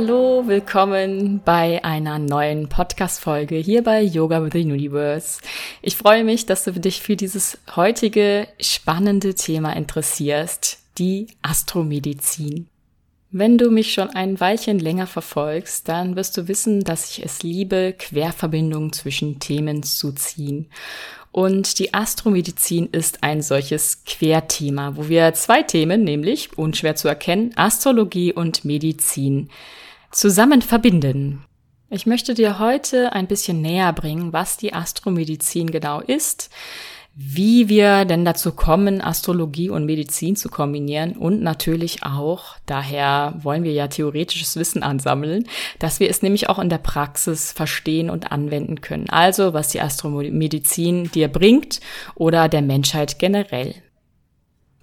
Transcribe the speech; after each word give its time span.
Hallo, 0.00 0.44
willkommen 0.46 1.40
bei 1.44 1.82
einer 1.82 2.20
neuen 2.20 2.68
Podcast-Folge 2.68 3.56
hier 3.56 3.82
bei 3.82 4.00
Yoga 4.00 4.44
with 4.44 4.52
the 4.52 4.62
Universe. 4.62 5.40
Ich 5.82 5.96
freue 5.96 6.22
mich, 6.22 6.46
dass 6.46 6.62
du 6.62 6.70
dich 6.70 7.02
für 7.02 7.16
dieses 7.16 7.58
heutige 7.74 8.46
spannende 8.60 9.34
Thema 9.34 9.72
interessierst, 9.72 10.78
die 10.98 11.26
Astromedizin. 11.42 12.68
Wenn 13.32 13.58
du 13.58 13.72
mich 13.72 13.92
schon 13.92 14.10
ein 14.10 14.38
Weilchen 14.38 14.78
länger 14.78 15.08
verfolgst, 15.08 15.88
dann 15.88 16.14
wirst 16.14 16.36
du 16.36 16.46
wissen, 16.46 16.84
dass 16.84 17.10
ich 17.10 17.24
es 17.24 17.42
liebe, 17.42 17.92
Querverbindungen 17.98 18.92
zwischen 18.92 19.40
Themen 19.40 19.82
zu 19.82 20.12
ziehen. 20.12 20.68
Und 21.32 21.80
die 21.80 21.92
Astromedizin 21.92 22.88
ist 22.92 23.24
ein 23.24 23.42
solches 23.42 24.04
Querthema, 24.04 24.94
wo 24.94 25.08
wir 25.08 25.34
zwei 25.34 25.64
Themen, 25.64 26.04
nämlich 26.04 26.56
unschwer 26.56 26.94
zu 26.94 27.08
erkennen, 27.08 27.50
Astrologie 27.56 28.32
und 28.32 28.64
Medizin, 28.64 29.50
zusammen 30.10 30.62
verbinden. 30.62 31.44
Ich 31.90 32.06
möchte 32.06 32.34
dir 32.34 32.58
heute 32.58 33.12
ein 33.12 33.26
bisschen 33.26 33.62
näher 33.62 33.92
bringen, 33.92 34.32
was 34.32 34.58
die 34.58 34.74
Astromedizin 34.74 35.70
genau 35.70 36.00
ist, 36.00 36.50
wie 37.20 37.68
wir 37.68 38.04
denn 38.04 38.24
dazu 38.24 38.52
kommen, 38.52 39.00
Astrologie 39.00 39.70
und 39.70 39.86
Medizin 39.86 40.36
zu 40.36 40.48
kombinieren 40.48 41.16
und 41.16 41.42
natürlich 41.42 42.04
auch, 42.04 42.54
daher 42.66 43.34
wollen 43.42 43.64
wir 43.64 43.72
ja 43.72 43.88
theoretisches 43.88 44.54
Wissen 44.56 44.84
ansammeln, 44.84 45.48
dass 45.80 45.98
wir 45.98 46.08
es 46.10 46.22
nämlich 46.22 46.48
auch 46.48 46.60
in 46.60 46.68
der 46.68 46.78
Praxis 46.78 47.50
verstehen 47.50 48.08
und 48.08 48.30
anwenden 48.30 48.82
können. 48.82 49.08
Also, 49.10 49.52
was 49.52 49.68
die 49.68 49.80
Astromedizin 49.80 51.10
dir 51.10 51.26
bringt 51.26 51.80
oder 52.14 52.48
der 52.48 52.62
Menschheit 52.62 53.18
generell. 53.18 53.74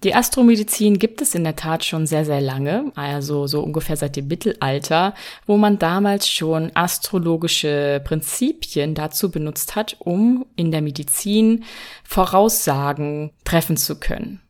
Die 0.04 0.14
Astromedizin 0.14 0.98
gibt 0.98 1.22
es 1.22 1.34
in 1.34 1.42
der 1.42 1.56
Tat 1.56 1.82
schon 1.82 2.06
sehr, 2.06 2.26
sehr 2.26 2.42
lange, 2.42 2.92
also 2.96 3.46
so 3.46 3.62
ungefähr 3.62 3.96
seit 3.96 4.16
dem 4.16 4.28
Mittelalter, 4.28 5.14
wo 5.46 5.56
man 5.56 5.78
damals 5.78 6.28
schon 6.28 6.70
astrologische 6.74 8.02
Prinzipien 8.04 8.94
dazu 8.94 9.30
benutzt 9.30 9.74
hat, 9.74 9.96
um 9.98 10.44
in 10.54 10.70
der 10.70 10.82
Medizin 10.82 11.64
Voraussagen 12.04 13.30
treffen 13.44 13.78
zu 13.78 13.98
können. 13.98 14.42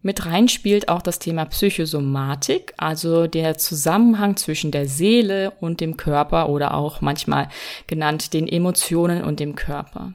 Mit 0.00 0.26
rein 0.26 0.48
spielt 0.48 0.88
auch 0.88 1.02
das 1.02 1.18
Thema 1.18 1.44
Psychosomatik, 1.46 2.72
also 2.76 3.26
der 3.26 3.58
Zusammenhang 3.58 4.36
zwischen 4.36 4.70
der 4.70 4.86
Seele 4.86 5.52
und 5.60 5.80
dem 5.80 5.96
Körper 5.96 6.48
oder 6.48 6.74
auch 6.74 7.00
manchmal 7.00 7.48
genannt 7.88 8.32
den 8.32 8.46
Emotionen 8.46 9.24
und 9.24 9.40
dem 9.40 9.56
Körper. 9.56 10.14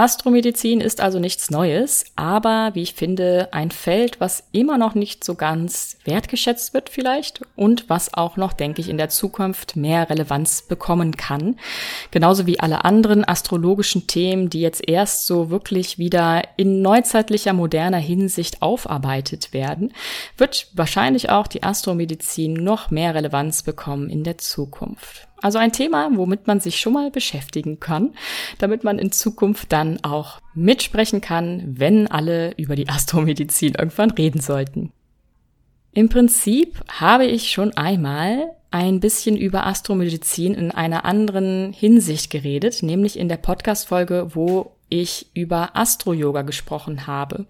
Astromedizin 0.00 0.80
ist 0.80 1.02
also 1.02 1.18
nichts 1.18 1.50
Neues, 1.50 2.06
aber 2.16 2.70
wie 2.72 2.80
ich 2.80 2.94
finde, 2.94 3.50
ein 3.52 3.70
Feld, 3.70 4.18
was 4.18 4.44
immer 4.50 4.78
noch 4.78 4.94
nicht 4.94 5.24
so 5.24 5.34
ganz 5.34 5.98
wertgeschätzt 6.04 6.72
wird 6.72 6.88
vielleicht 6.88 7.42
und 7.54 7.90
was 7.90 8.14
auch 8.14 8.38
noch, 8.38 8.54
denke 8.54 8.80
ich, 8.80 8.88
in 8.88 8.96
der 8.96 9.10
Zukunft 9.10 9.76
mehr 9.76 10.08
Relevanz 10.08 10.62
bekommen 10.62 11.18
kann. 11.18 11.58
Genauso 12.12 12.46
wie 12.46 12.60
alle 12.60 12.86
anderen 12.86 13.28
astrologischen 13.28 14.06
Themen, 14.06 14.48
die 14.48 14.62
jetzt 14.62 14.88
erst 14.88 15.26
so 15.26 15.50
wirklich 15.50 15.98
wieder 15.98 16.44
in 16.56 16.80
neuzeitlicher, 16.80 17.52
moderner 17.52 17.98
Hinsicht 17.98 18.62
aufarbeitet 18.62 19.52
werden, 19.52 19.92
wird 20.38 20.68
wahrscheinlich 20.72 21.28
auch 21.28 21.46
die 21.46 21.62
Astromedizin 21.62 22.54
noch 22.54 22.90
mehr 22.90 23.14
Relevanz 23.14 23.62
bekommen 23.62 24.08
in 24.08 24.24
der 24.24 24.38
Zukunft. 24.38 25.28
Also 25.42 25.58
ein 25.58 25.72
Thema, 25.72 26.10
womit 26.12 26.46
man 26.46 26.60
sich 26.60 26.80
schon 26.80 26.92
mal 26.92 27.10
beschäftigen 27.10 27.80
kann, 27.80 28.14
damit 28.58 28.84
man 28.84 28.98
in 28.98 29.12
Zukunft 29.12 29.72
dann 29.72 30.02
auch 30.02 30.40
mitsprechen 30.54 31.20
kann, 31.20 31.62
wenn 31.78 32.06
alle 32.06 32.52
über 32.56 32.76
die 32.76 32.88
Astromedizin 32.88 33.74
irgendwann 33.74 34.10
reden 34.10 34.40
sollten. 34.40 34.92
Im 35.92 36.08
Prinzip 36.08 36.80
habe 36.88 37.26
ich 37.26 37.50
schon 37.50 37.76
einmal 37.76 38.54
ein 38.70 39.00
bisschen 39.00 39.36
über 39.36 39.66
Astromedizin 39.66 40.54
in 40.54 40.70
einer 40.70 41.04
anderen 41.04 41.72
Hinsicht 41.72 42.30
geredet, 42.30 42.82
nämlich 42.82 43.18
in 43.18 43.28
der 43.28 43.38
Podcast-Folge, 43.38 44.34
wo 44.34 44.76
ich 44.88 45.30
über 45.34 45.76
Astro-Yoga 45.76 46.42
gesprochen 46.42 47.06
habe. 47.06 47.46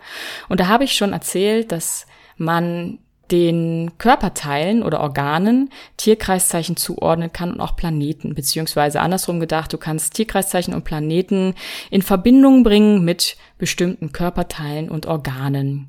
Und 0.49 0.61
da 0.61 0.69
habe 0.69 0.85
ich 0.85 0.93
schon 0.93 1.13
erzählt, 1.13 1.73
dass 1.73 2.07
man 2.37 2.99
den 3.31 3.93
Körperteilen 3.99 4.83
oder 4.83 5.01
Organen 5.01 5.71
Tierkreiszeichen 5.97 6.77
zuordnen 6.77 7.33
kann 7.33 7.53
und 7.53 7.61
auch 7.61 7.77
Planeten, 7.77 8.35
beziehungsweise 8.35 9.01
andersrum 9.01 9.41
gedacht, 9.41 9.73
du 9.73 9.79
kannst 9.79 10.15
Tierkreiszeichen 10.15 10.75
und 10.75 10.85
Planeten 10.85 11.55
in 11.91 12.03
Verbindung 12.03 12.63
bringen 12.63 13.05
mit 13.05 13.37
bestimmten 13.59 14.13
Körperteilen 14.13 14.89
und 14.89 15.07
Organen. 15.07 15.89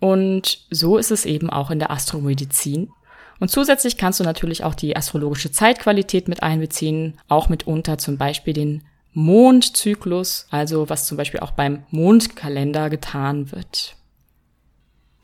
Und 0.00 0.60
so 0.70 0.96
ist 0.96 1.10
es 1.10 1.26
eben 1.26 1.50
auch 1.50 1.70
in 1.70 1.78
der 1.78 1.90
Astromedizin. 1.90 2.90
Und 3.40 3.50
zusätzlich 3.50 3.96
kannst 3.96 4.20
du 4.20 4.24
natürlich 4.24 4.64
auch 4.64 4.74
die 4.74 4.96
astrologische 4.96 5.52
Zeitqualität 5.52 6.28
mit 6.28 6.42
einbeziehen, 6.42 7.18
auch 7.28 7.48
mitunter 7.48 7.98
zum 7.98 8.16
Beispiel 8.16 8.52
den 8.52 8.82
Mondzyklus, 9.12 10.46
also 10.50 10.88
was 10.88 11.06
zum 11.06 11.16
Beispiel 11.16 11.40
auch 11.40 11.52
beim 11.52 11.84
Mondkalender 11.90 12.90
getan 12.90 13.50
wird. 13.52 13.97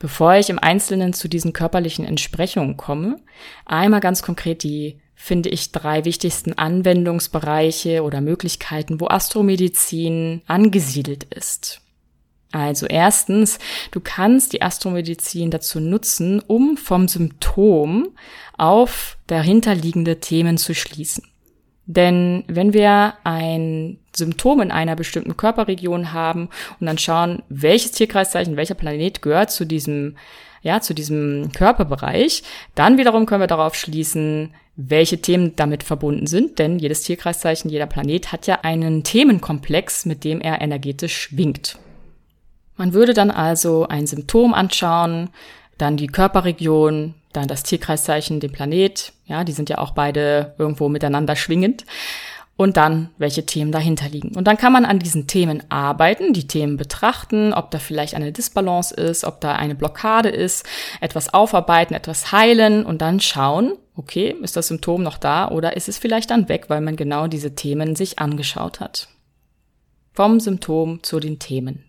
Bevor 0.04 0.34
ich 0.34 0.50
im 0.50 0.58
Einzelnen 0.58 1.14
zu 1.14 1.28
diesen 1.28 1.54
körperlichen 1.54 2.04
Entsprechungen 2.04 2.76
komme, 2.76 3.16
einmal 3.64 4.00
ganz 4.00 4.22
konkret 4.22 4.62
die, 4.62 5.00
finde 5.14 5.48
ich, 5.48 5.72
drei 5.72 6.04
wichtigsten 6.04 6.52
Anwendungsbereiche 6.52 8.02
oder 8.02 8.20
Möglichkeiten, 8.20 9.00
wo 9.00 9.06
Astromedizin 9.06 10.42
angesiedelt 10.46 11.24
ist. 11.32 11.80
Also 12.52 12.84
erstens, 12.84 13.58
du 13.92 14.00
kannst 14.00 14.52
die 14.52 14.60
Astromedizin 14.60 15.50
dazu 15.50 15.80
nutzen, 15.80 16.40
um 16.40 16.76
vom 16.76 17.08
Symptom 17.08 18.08
auf 18.58 19.16
dahinterliegende 19.26 20.20
Themen 20.20 20.58
zu 20.58 20.74
schließen. 20.74 21.24
Denn 21.86 22.44
wenn 22.46 22.72
wir 22.72 23.14
ein 23.24 23.98
Symptom 24.16 24.60
in 24.60 24.70
einer 24.70 24.96
bestimmten 24.96 25.36
Körperregion 25.36 26.12
haben 26.12 26.48
und 26.80 26.86
dann 26.86 26.98
schauen, 26.98 27.42
welches 27.48 27.92
Tierkreiszeichen, 27.92 28.56
welcher 28.56 28.74
Planet 28.74 29.20
gehört 29.20 29.50
zu 29.50 29.66
diesem, 29.66 30.16
ja, 30.62 30.80
zu 30.80 30.94
diesem 30.94 31.50
Körperbereich, 31.52 32.42
dann 32.74 32.96
wiederum 32.96 33.26
können 33.26 33.42
wir 33.42 33.48
darauf 33.48 33.74
schließen, 33.74 34.54
welche 34.76 35.18
Themen 35.18 35.54
damit 35.56 35.82
verbunden 35.82 36.26
sind, 36.26 36.58
denn 36.58 36.78
jedes 36.78 37.02
Tierkreiszeichen, 37.02 37.70
jeder 37.70 37.86
Planet 37.86 38.32
hat 38.32 38.46
ja 38.46 38.60
einen 38.62 39.04
Themenkomplex, 39.04 40.06
mit 40.06 40.24
dem 40.24 40.40
er 40.40 40.60
energetisch 40.60 41.16
schwingt. 41.16 41.78
Man 42.76 42.92
würde 42.92 43.14
dann 43.14 43.30
also 43.30 43.86
ein 43.86 44.06
Symptom 44.06 44.52
anschauen, 44.52 45.30
dann 45.78 45.96
die 45.96 46.06
Körperregion, 46.06 47.14
dann 47.32 47.48
das 47.48 47.62
Tierkreiszeichen, 47.62 48.40
den 48.40 48.52
Planet, 48.52 49.12
ja, 49.26 49.44
die 49.44 49.52
sind 49.52 49.68
ja 49.68 49.78
auch 49.78 49.92
beide 49.92 50.54
irgendwo 50.58 50.88
miteinander 50.88 51.36
schwingend. 51.36 51.84
Und 52.56 52.76
dann, 52.76 53.10
welche 53.18 53.44
Themen 53.44 53.72
dahinter 53.72 54.08
liegen. 54.08 54.36
Und 54.36 54.46
dann 54.46 54.56
kann 54.56 54.72
man 54.72 54.84
an 54.84 55.00
diesen 55.00 55.26
Themen 55.26 55.64
arbeiten, 55.70 56.32
die 56.32 56.46
Themen 56.46 56.76
betrachten, 56.76 57.52
ob 57.52 57.72
da 57.72 57.80
vielleicht 57.80 58.14
eine 58.14 58.30
Disbalance 58.30 58.94
ist, 58.94 59.24
ob 59.24 59.40
da 59.40 59.56
eine 59.56 59.74
Blockade 59.74 60.28
ist, 60.28 60.64
etwas 61.00 61.34
aufarbeiten, 61.34 61.94
etwas 61.94 62.30
heilen 62.30 62.86
und 62.86 63.02
dann 63.02 63.18
schauen, 63.18 63.72
okay, 63.96 64.36
ist 64.40 64.56
das 64.56 64.68
Symptom 64.68 65.02
noch 65.02 65.18
da 65.18 65.48
oder 65.48 65.76
ist 65.76 65.88
es 65.88 65.98
vielleicht 65.98 66.30
dann 66.30 66.48
weg, 66.48 66.66
weil 66.68 66.80
man 66.80 66.94
genau 66.94 67.26
diese 67.26 67.56
Themen 67.56 67.96
sich 67.96 68.20
angeschaut 68.20 68.78
hat. 68.78 69.08
Vom 70.12 70.38
Symptom 70.38 71.02
zu 71.02 71.18
den 71.18 71.40
Themen. 71.40 71.84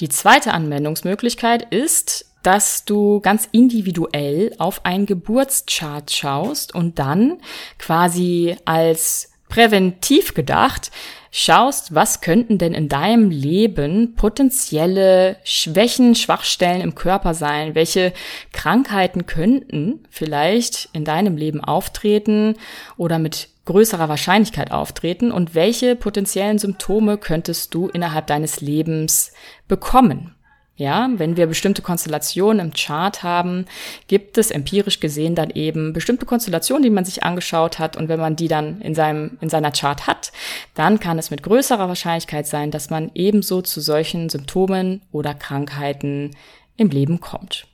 Die 0.00 0.08
zweite 0.08 0.54
Anwendungsmöglichkeit 0.54 1.62
ist, 1.74 2.27
dass 2.42 2.84
du 2.84 3.20
ganz 3.20 3.48
individuell 3.52 4.54
auf 4.58 4.84
einen 4.84 5.06
Geburtschart 5.06 6.10
schaust 6.10 6.74
und 6.74 6.98
dann 6.98 7.38
quasi 7.78 8.56
als 8.64 9.32
präventiv 9.48 10.34
gedacht 10.34 10.90
schaust, 11.30 11.94
was 11.94 12.20
könnten 12.20 12.58
denn 12.58 12.74
in 12.74 12.88
deinem 12.88 13.30
Leben 13.30 14.14
potenzielle 14.14 15.36
Schwächen, 15.44 16.14
Schwachstellen 16.14 16.80
im 16.80 16.94
Körper 16.94 17.34
sein? 17.34 17.74
Welche 17.74 18.12
Krankheiten 18.52 19.26
könnten 19.26 20.04
vielleicht 20.10 20.88
in 20.92 21.04
deinem 21.04 21.36
Leben 21.36 21.62
auftreten 21.62 22.56
oder 22.96 23.18
mit 23.18 23.48
größerer 23.66 24.08
Wahrscheinlichkeit 24.08 24.70
auftreten? 24.70 25.30
Und 25.30 25.54
welche 25.54 25.96
potenziellen 25.96 26.58
Symptome 26.58 27.18
könntest 27.18 27.74
du 27.74 27.88
innerhalb 27.88 28.26
deines 28.26 28.60
Lebens 28.60 29.32
bekommen? 29.66 30.34
Ja, 30.78 31.10
wenn 31.16 31.36
wir 31.36 31.48
bestimmte 31.48 31.82
Konstellationen 31.82 32.64
im 32.64 32.72
Chart 32.72 33.24
haben, 33.24 33.66
gibt 34.06 34.38
es 34.38 34.52
empirisch 34.52 35.00
gesehen 35.00 35.34
dann 35.34 35.50
eben 35.50 35.92
bestimmte 35.92 36.24
Konstellationen, 36.24 36.84
die 36.84 36.90
man 36.90 37.04
sich 37.04 37.24
angeschaut 37.24 37.80
hat. 37.80 37.96
Und 37.96 38.08
wenn 38.08 38.20
man 38.20 38.36
die 38.36 38.46
dann 38.46 38.80
in 38.80 38.94
seinem, 38.94 39.38
in 39.40 39.48
seiner 39.48 39.72
Chart 39.72 40.06
hat, 40.06 40.30
dann 40.76 41.00
kann 41.00 41.18
es 41.18 41.32
mit 41.32 41.42
größerer 41.42 41.88
Wahrscheinlichkeit 41.88 42.46
sein, 42.46 42.70
dass 42.70 42.90
man 42.90 43.10
ebenso 43.14 43.60
zu 43.60 43.80
solchen 43.80 44.28
Symptomen 44.28 45.02
oder 45.10 45.34
Krankheiten 45.34 46.30
im 46.76 46.90
Leben 46.90 47.18
kommt. 47.18 47.66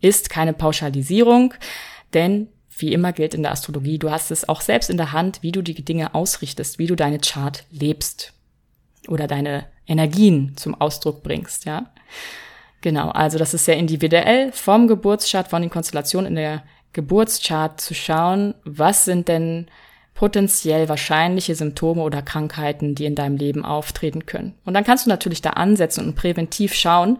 Ist 0.00 0.30
keine 0.30 0.52
Pauschalisierung, 0.52 1.52
denn 2.14 2.46
wie 2.78 2.92
immer 2.92 3.12
gilt 3.12 3.34
in 3.34 3.42
der 3.42 3.50
Astrologie, 3.50 3.98
du 3.98 4.12
hast 4.12 4.30
es 4.30 4.48
auch 4.48 4.60
selbst 4.60 4.88
in 4.88 4.98
der 4.98 5.10
Hand, 5.10 5.42
wie 5.42 5.50
du 5.50 5.62
die 5.62 5.84
Dinge 5.84 6.14
ausrichtest, 6.14 6.78
wie 6.78 6.86
du 6.86 6.94
deine 6.94 7.18
Chart 7.18 7.64
lebst 7.72 8.34
oder 9.08 9.26
deine 9.26 9.66
Energien 9.86 10.56
zum 10.56 10.74
Ausdruck 10.80 11.22
bringst, 11.22 11.64
ja. 11.64 11.90
Genau, 12.80 13.10
also 13.10 13.38
das 13.38 13.54
ist 13.54 13.64
sehr 13.64 13.76
individuell 13.76 14.52
vom 14.52 14.86
Geburtsstart, 14.86 15.48
von 15.48 15.62
den 15.62 15.70
Konstellationen 15.70 16.28
in 16.28 16.36
der 16.36 16.62
Geburtschart 16.92 17.80
zu 17.80 17.94
schauen, 17.94 18.54
was 18.64 19.04
sind 19.04 19.28
denn 19.28 19.66
potenziell 20.14 20.88
wahrscheinliche 20.88 21.54
Symptome 21.54 22.02
oder 22.02 22.22
Krankheiten, 22.22 22.94
die 22.94 23.04
in 23.04 23.14
deinem 23.14 23.36
Leben 23.36 23.64
auftreten 23.64 24.24
können. 24.24 24.54
Und 24.64 24.74
dann 24.74 24.84
kannst 24.84 25.04
du 25.04 25.10
natürlich 25.10 25.42
da 25.42 25.50
ansetzen 25.50 26.06
und 26.06 26.14
präventiv 26.14 26.74
schauen, 26.74 27.18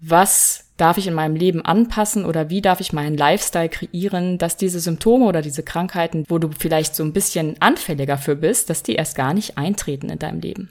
was 0.00 0.72
darf 0.76 0.98
ich 0.98 1.06
in 1.06 1.14
meinem 1.14 1.36
Leben 1.36 1.64
anpassen 1.64 2.24
oder 2.24 2.50
wie 2.50 2.62
darf 2.62 2.80
ich 2.80 2.92
meinen 2.92 3.16
Lifestyle 3.16 3.68
kreieren, 3.68 4.38
dass 4.38 4.56
diese 4.56 4.80
Symptome 4.80 5.26
oder 5.26 5.42
diese 5.42 5.62
Krankheiten, 5.62 6.24
wo 6.28 6.38
du 6.38 6.50
vielleicht 6.58 6.96
so 6.96 7.04
ein 7.04 7.12
bisschen 7.12 7.56
anfälliger 7.60 8.18
für 8.18 8.36
bist, 8.36 8.70
dass 8.70 8.82
die 8.82 8.94
erst 8.94 9.16
gar 9.16 9.34
nicht 9.34 9.56
eintreten 9.56 10.08
in 10.08 10.18
deinem 10.18 10.40
Leben. 10.40 10.70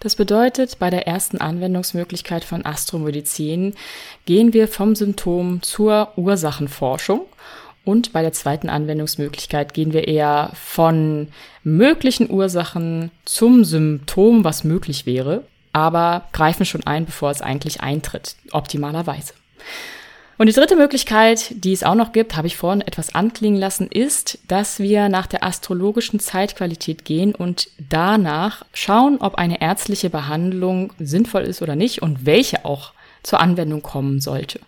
Das 0.00 0.14
bedeutet, 0.14 0.78
bei 0.78 0.90
der 0.90 1.08
ersten 1.08 1.38
Anwendungsmöglichkeit 1.38 2.44
von 2.44 2.64
Astromedizin 2.64 3.74
gehen 4.26 4.52
wir 4.52 4.68
vom 4.68 4.94
Symptom 4.94 5.60
zur 5.62 6.12
Ursachenforschung 6.16 7.22
und 7.84 8.12
bei 8.12 8.22
der 8.22 8.32
zweiten 8.32 8.68
Anwendungsmöglichkeit 8.68 9.74
gehen 9.74 9.92
wir 9.92 10.06
eher 10.06 10.52
von 10.54 11.28
möglichen 11.64 12.30
Ursachen 12.30 13.10
zum 13.24 13.64
Symptom, 13.64 14.44
was 14.44 14.62
möglich 14.62 15.04
wäre, 15.04 15.44
aber 15.72 16.28
greifen 16.32 16.64
schon 16.64 16.86
ein, 16.86 17.04
bevor 17.04 17.30
es 17.30 17.42
eigentlich 17.42 17.80
eintritt, 17.80 18.36
optimalerweise. 18.52 19.32
Und 20.38 20.46
die 20.46 20.52
dritte 20.52 20.76
Möglichkeit, 20.76 21.52
die 21.64 21.72
es 21.72 21.82
auch 21.82 21.96
noch 21.96 22.12
gibt, 22.12 22.36
habe 22.36 22.46
ich 22.46 22.56
vorhin 22.56 22.80
etwas 22.80 23.12
anklingen 23.12 23.58
lassen, 23.58 23.88
ist, 23.88 24.38
dass 24.46 24.78
wir 24.78 25.08
nach 25.08 25.26
der 25.26 25.42
astrologischen 25.42 26.20
Zeitqualität 26.20 27.04
gehen 27.04 27.34
und 27.34 27.68
danach 27.90 28.64
schauen, 28.72 29.18
ob 29.20 29.34
eine 29.34 29.60
ärztliche 29.60 30.10
Behandlung 30.10 30.92
sinnvoll 31.00 31.42
ist 31.42 31.60
oder 31.60 31.74
nicht 31.74 32.02
und 32.02 32.24
welche 32.24 32.64
auch 32.64 32.92
zur 33.24 33.40
Anwendung 33.40 33.82
kommen 33.82 34.20
sollte. 34.20 34.60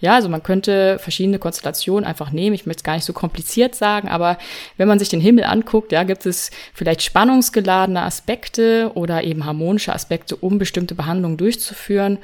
Ja, 0.00 0.16
also 0.16 0.28
man 0.28 0.42
könnte 0.42 0.98
verschiedene 0.98 1.38
Konstellationen 1.38 2.04
einfach 2.04 2.32
nehmen. 2.32 2.54
Ich 2.54 2.66
möchte 2.66 2.80
es 2.80 2.84
gar 2.84 2.96
nicht 2.96 3.04
so 3.04 3.12
kompliziert 3.12 3.76
sagen, 3.76 4.08
aber 4.08 4.38
wenn 4.76 4.88
man 4.88 4.98
sich 4.98 5.08
den 5.08 5.20
Himmel 5.20 5.44
anguckt, 5.44 5.92
ja, 5.92 6.02
gibt 6.02 6.26
es 6.26 6.50
vielleicht 6.74 7.00
spannungsgeladene 7.00 8.02
Aspekte 8.02 8.90
oder 8.94 9.22
eben 9.22 9.44
harmonische 9.44 9.92
Aspekte, 9.92 10.34
um 10.34 10.58
bestimmte 10.58 10.96
Behandlungen 10.96 11.36
durchzuführen. 11.36 12.18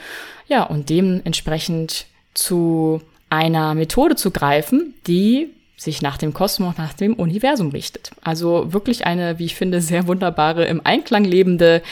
Ja, 0.48 0.64
und 0.64 0.90
dementsprechend 0.90 2.06
zu 2.38 3.00
einer 3.30 3.74
Methode 3.74 4.16
zu 4.16 4.30
greifen, 4.30 4.94
die 5.06 5.50
sich 5.76 6.02
nach 6.02 6.18
dem 6.18 6.34
Kosmos, 6.34 6.76
nach 6.76 6.92
dem 6.92 7.14
Universum 7.14 7.70
richtet. 7.70 8.10
Also 8.22 8.72
wirklich 8.72 9.06
eine, 9.06 9.38
wie 9.38 9.44
ich 9.44 9.54
finde, 9.54 9.80
sehr 9.80 10.06
wunderbare, 10.06 10.64
im 10.66 10.80
Einklang 10.84 11.24
lebende 11.24 11.82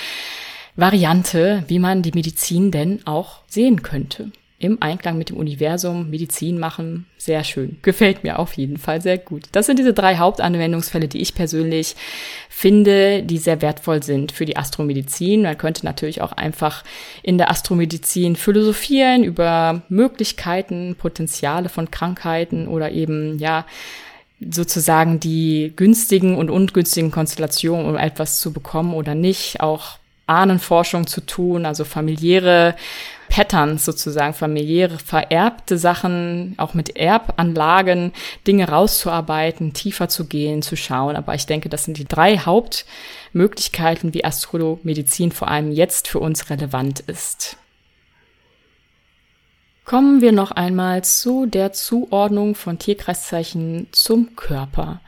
Variante, 0.75 1.65
wie 1.69 1.79
man 1.79 2.03
die 2.03 2.13
Medizin 2.13 2.71
denn 2.71 3.07
auch 3.07 3.43
sehen 3.49 3.83
könnte. 3.83 4.31
Im 4.58 4.79
Einklang 4.81 5.19
mit 5.19 5.29
dem 5.29 5.37
Universum 5.37 6.08
Medizin 6.08 6.58
machen, 6.58 7.05
sehr 7.19 7.44
schön. 7.44 7.76
Gefällt 7.82 8.25
mir 8.25 8.38
auf 8.38 8.55
jeden 8.55 8.79
Fall 8.79 9.03
sehr 9.03 9.19
gut. 9.19 9.44
Das 9.53 9.67
sind 9.67 9.79
diese 9.79 9.93
drei 9.93 10.17
Hauptanwendungsfälle, 10.17 11.08
die 11.08 11.20
ich 11.20 11.35
persönlich 11.35 11.94
finde, 12.49 13.23
die 13.23 13.37
sehr 13.37 13.61
wertvoll 13.61 14.03
sind 14.03 14.32
für 14.32 14.47
die 14.47 14.56
Astromedizin. 14.56 15.43
Man 15.43 15.58
könnte 15.58 15.85
natürlich 15.85 16.23
auch 16.23 16.32
einfach 16.32 16.85
in 17.23 17.37
der 17.37 17.50
Astromedizin 17.50 18.35
philosophieren 18.35 19.25
über 19.25 19.82
Möglichkeiten, 19.91 20.97
Potenziale 20.99 21.69
von 21.69 21.91
Krankheiten 21.91 22.67
oder 22.67 22.93
eben, 22.93 23.38
ja, 23.38 23.67
sozusagen 24.41 25.20
die 25.20 25.75
günstigen 25.76 26.37
und 26.37 26.50
ungünstigen 26.50 27.11
Konstellationen, 27.11 27.87
um 27.87 27.97
etwas 27.97 28.41
zu 28.41 28.55
bekommen 28.55 28.94
oder 28.94 29.14
nicht, 29.14 29.61
auch 29.61 29.99
Ahnenforschung 30.26 31.06
zu 31.06 31.20
tun, 31.20 31.67
also 31.67 31.85
familiäre 31.85 32.75
Patterns 33.28 33.84
sozusagen, 33.84 34.34
familiäre 34.34 34.99
vererbte 34.99 35.78
Sachen, 35.78 36.55
auch 36.58 36.75
mit 36.75 36.96
Erbanlagen, 36.96 38.12
Dinge 38.46 38.69
rauszuarbeiten, 38.69 39.73
tiefer 39.73 40.08
zu 40.08 40.26
gehen, 40.26 40.62
zu 40.62 40.76
schauen. 40.76 41.17
Aber 41.17 41.34
ich 41.34 41.46
denke, 41.46 41.69
das 41.69 41.84
sind 41.84 41.99
die 41.99 42.05
drei 42.05 42.38
Hauptmöglichkeiten, 42.38 44.14
wie 44.14 44.25
Astromedizin 44.25 45.32
vor 45.32 45.49
allem 45.49 45.73
jetzt 45.73 46.08
für 46.08 46.19
uns 46.19 46.50
relevant 46.50 47.00
ist. 47.00 47.56
Kommen 49.84 50.20
wir 50.20 50.32
noch 50.32 50.50
einmal 50.50 51.05
zu 51.05 51.46
der 51.46 51.73
Zuordnung 51.73 52.56
von 52.56 52.78
Tierkreiszeichen 52.78 53.87
zum 53.93 54.34
Körper. 54.34 55.00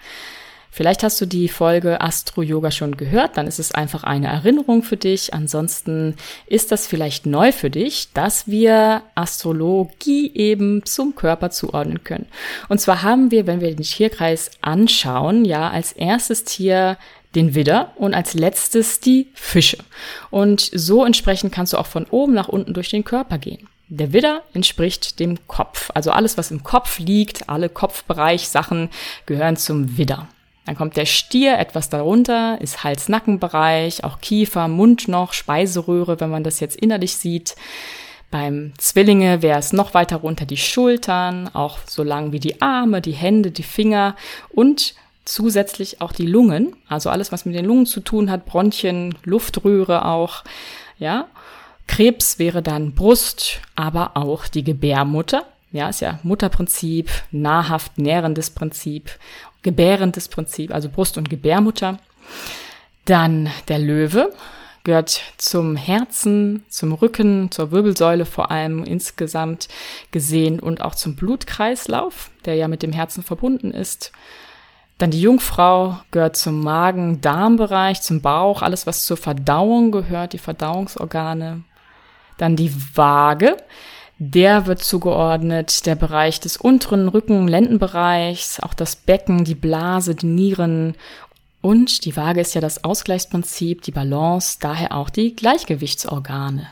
Vielleicht 0.71 1.03
hast 1.03 1.21
du 1.21 1.27
die 1.27 1.49
Folge 1.49 2.01
Astro 2.01 2.43
Yoga 2.43 2.71
schon 2.71 2.97
gehört, 2.97 3.37
dann 3.37 3.47
ist 3.47 3.59
es 3.59 3.73
einfach 3.73 4.05
eine 4.05 4.29
Erinnerung 4.29 4.83
für 4.83 4.97
dich. 4.97 5.35
Ansonsten 5.35 6.15
ist 6.47 6.71
das 6.71 6.87
vielleicht 6.87 7.27
neu 7.27 7.53
für 7.53 7.71
dich, 7.71 8.13
dass 8.13 8.47
wir 8.47 9.03
Astrologie 9.15 10.31
eben 10.35 10.85
zum 10.85 11.15
Körper 11.15 11.51
zuordnen 11.51 12.05
können. 12.05 12.27
Und 12.69 12.81
zwar 12.81 13.03
haben 13.03 13.31
wir, 13.31 13.47
wenn 13.47 13.61
wir 13.61 13.75
den 13.75 13.83
Tierkreis 13.83 14.51
anschauen, 14.61 15.45
ja, 15.45 15.71
als 15.71 15.93
erstes 15.93 16.45
Tier 16.45 16.97
den 17.35 17.55
Widder 17.55 17.93
und 17.97 18.15
als 18.15 18.35
letztes 18.35 19.01
die 19.01 19.29
Fische. 19.35 19.79
Und 20.31 20.61
so 20.61 21.05
entsprechend 21.05 21.53
kannst 21.53 21.73
du 21.73 21.79
auch 21.79 21.87
von 21.87 22.07
oben 22.07 22.35
nach 22.35 22.49
unten 22.49 22.75
durch 22.75 22.89
den 22.89 23.05
Körper 23.05 23.39
gehen. 23.39 23.69
Der 23.89 24.13
Widder 24.13 24.43
entspricht 24.53 25.19
dem 25.19 25.47
Kopf. 25.47 25.91
Also 25.95 26.11
alles, 26.11 26.37
was 26.37 26.51
im 26.51 26.63
Kopf 26.63 26.99
liegt, 26.99 27.49
alle 27.49 27.69
Kopfbereichsachen 27.71 28.91
gehören 29.25 29.57
zum 29.57 29.97
Widder. 29.97 30.29
Dann 30.69 30.77
kommt 30.77 30.99
der 30.99 31.07
Stier 31.07 31.59
etwas 31.59 31.89
darunter, 31.89 32.61
ist 32.61 32.85
Hals-Nackenbereich, 32.85 34.05
auch 34.05 34.21
Kiefer, 34.21 34.69
Mund 34.69 35.09
noch, 35.09 35.33
Speiseröhre, 35.33 36.21
wenn 36.21 36.29
man 36.29 36.45
das 36.45 36.61
jetzt 36.61 36.77
innerlich 36.77 37.17
sieht. 37.17 37.57
Beim 38.31 38.75
Zwillinge 38.77 39.41
wäre 39.41 39.59
es 39.59 39.73
noch 39.73 39.95
weiter 39.95 40.17
runter 40.17 40.45
die 40.45 40.59
Schultern, 40.59 41.49
auch 41.55 41.79
so 41.87 42.03
lang 42.03 42.33
wie 42.33 42.39
die 42.39 42.61
Arme, 42.61 43.01
die 43.01 43.13
Hände, 43.13 43.51
die 43.51 43.63
Finger 43.63 44.15
und 44.51 44.95
zusätzlich 45.25 46.03
auch 46.03 46.13
die 46.13 46.27
Lungen, 46.27 46.77
also 46.87 47.09
alles, 47.09 47.33
was 47.33 47.47
mit 47.47 47.55
den 47.55 47.65
Lungen 47.65 47.87
zu 47.87 48.01
tun 48.01 48.31
hat, 48.31 48.45
Bronchien, 48.45 49.15
Luftröhre 49.25 50.05
auch, 50.05 50.45
ja. 50.99 51.29
Krebs 51.87 52.39
wäre 52.39 52.61
dann 52.61 52.95
Brust, 52.95 53.63
aber 53.75 54.19
auch 54.19 54.47
die 54.47 54.65
Gebärmutter. 54.65 55.47
Ja, 55.71 55.91
ist 55.91 56.01
ja 56.01 56.19
Mutterprinzip, 56.23 57.11
nahrhaft 57.31 57.99
nährendes 57.99 58.51
Prinzip 58.51 59.11
gebärendes 59.69 60.29
Prinzip, 60.29 60.73
also 60.73 60.89
Brust- 60.89 61.19
und 61.19 61.29
Gebärmutter. 61.29 61.99
Dann 63.05 63.51
der 63.69 63.79
Löwe 63.79 64.33
gehört 64.83 65.21
zum 65.37 65.77
Herzen, 65.77 66.65
zum 66.71 66.95
Rücken, 66.95 67.51
zur 67.51 67.71
Wirbelsäule 67.71 68.25
vor 68.25 68.51
allem 68.51 68.85
insgesamt 68.85 69.69
gesehen 70.11 70.59
und 70.59 70.81
auch 70.81 70.95
zum 70.95 71.17
Blutkreislauf, 71.17 72.31
der 72.47 72.55
ja 72.55 72.67
mit 72.69 72.83
dem 72.83 72.95
Herzen 72.95 73.23
verbunden 73.23 73.73
ist. 73.73 74.13
Dann 74.97 75.11
die 75.11 75.21
Jungfrau 75.21 75.99
gehört 76.11 76.37
zum 76.37 76.63
Magen-Darm-Bereich, 76.63 78.01
zum 78.01 78.23
Bauch, 78.23 78.63
alles 78.63 78.87
was 78.87 79.05
zur 79.05 79.19
Verdauung 79.19 79.93
gehört, 79.93 80.33
die 80.33 80.39
Verdauungsorgane. 80.39 81.63
Dann 82.39 82.57
die 82.57 82.73
Waage 82.95 83.59
der 84.19 84.67
wird 84.67 84.83
zugeordnet 84.83 85.87
der 85.87 85.95
Bereich 85.95 86.41
des 86.41 86.57
unteren 86.57 87.09
Rücken-Lendenbereichs, 87.09 88.61
auch 88.61 88.75
das 88.75 88.97
Becken, 88.97 89.45
die 89.45 89.55
Blase, 89.55 90.15
die 90.15 90.27
Nieren 90.27 90.95
und 91.61 92.05
die 92.05 92.17
Waage 92.17 92.41
ist 92.41 92.55
ja 92.55 92.61
das 92.61 92.85
Ausgleichsprinzip, 92.85 93.83
die 93.83 93.91
Balance, 93.91 94.59
daher 94.61 94.95
auch 94.95 95.11
die 95.11 95.35
Gleichgewichtsorgane. 95.35 96.69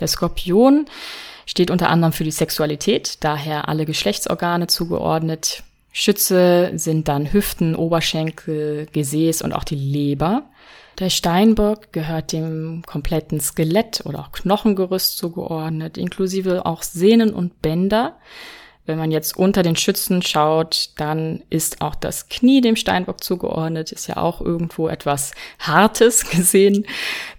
Der 0.00 0.08
Skorpion 0.08 0.86
steht 1.46 1.70
unter 1.70 1.88
anderem 1.88 2.12
für 2.12 2.24
die 2.24 2.30
Sexualität, 2.30 3.18
daher 3.20 3.68
alle 3.68 3.86
Geschlechtsorgane 3.86 4.66
zugeordnet. 4.66 5.62
Schütze 5.92 6.72
sind 6.74 7.06
dann 7.06 7.32
Hüften, 7.32 7.76
Oberschenkel, 7.76 8.88
Gesäß 8.92 9.42
und 9.42 9.52
auch 9.52 9.64
die 9.64 9.76
Leber. 9.76 10.42
Der 10.98 11.10
Steinbock 11.10 11.92
gehört 11.92 12.32
dem 12.32 12.82
kompletten 12.86 13.40
Skelett 13.40 14.02
oder 14.04 14.20
auch 14.20 14.32
Knochengerüst 14.32 15.18
zugeordnet, 15.18 15.98
inklusive 15.98 16.66
auch 16.66 16.82
Sehnen 16.82 17.34
und 17.34 17.60
Bänder. 17.62 18.16
Wenn 18.86 18.98
man 18.98 19.10
jetzt 19.10 19.36
unter 19.36 19.62
den 19.62 19.76
Schützen 19.76 20.20
schaut, 20.20 20.90
dann 20.98 21.42
ist 21.48 21.80
auch 21.80 21.94
das 21.94 22.28
Knie 22.28 22.60
dem 22.60 22.76
Steinbock 22.76 23.24
zugeordnet, 23.24 23.92
ist 23.92 24.06
ja 24.08 24.18
auch 24.18 24.42
irgendwo 24.42 24.88
etwas 24.88 25.32
Hartes 25.58 26.28
gesehen. 26.30 26.86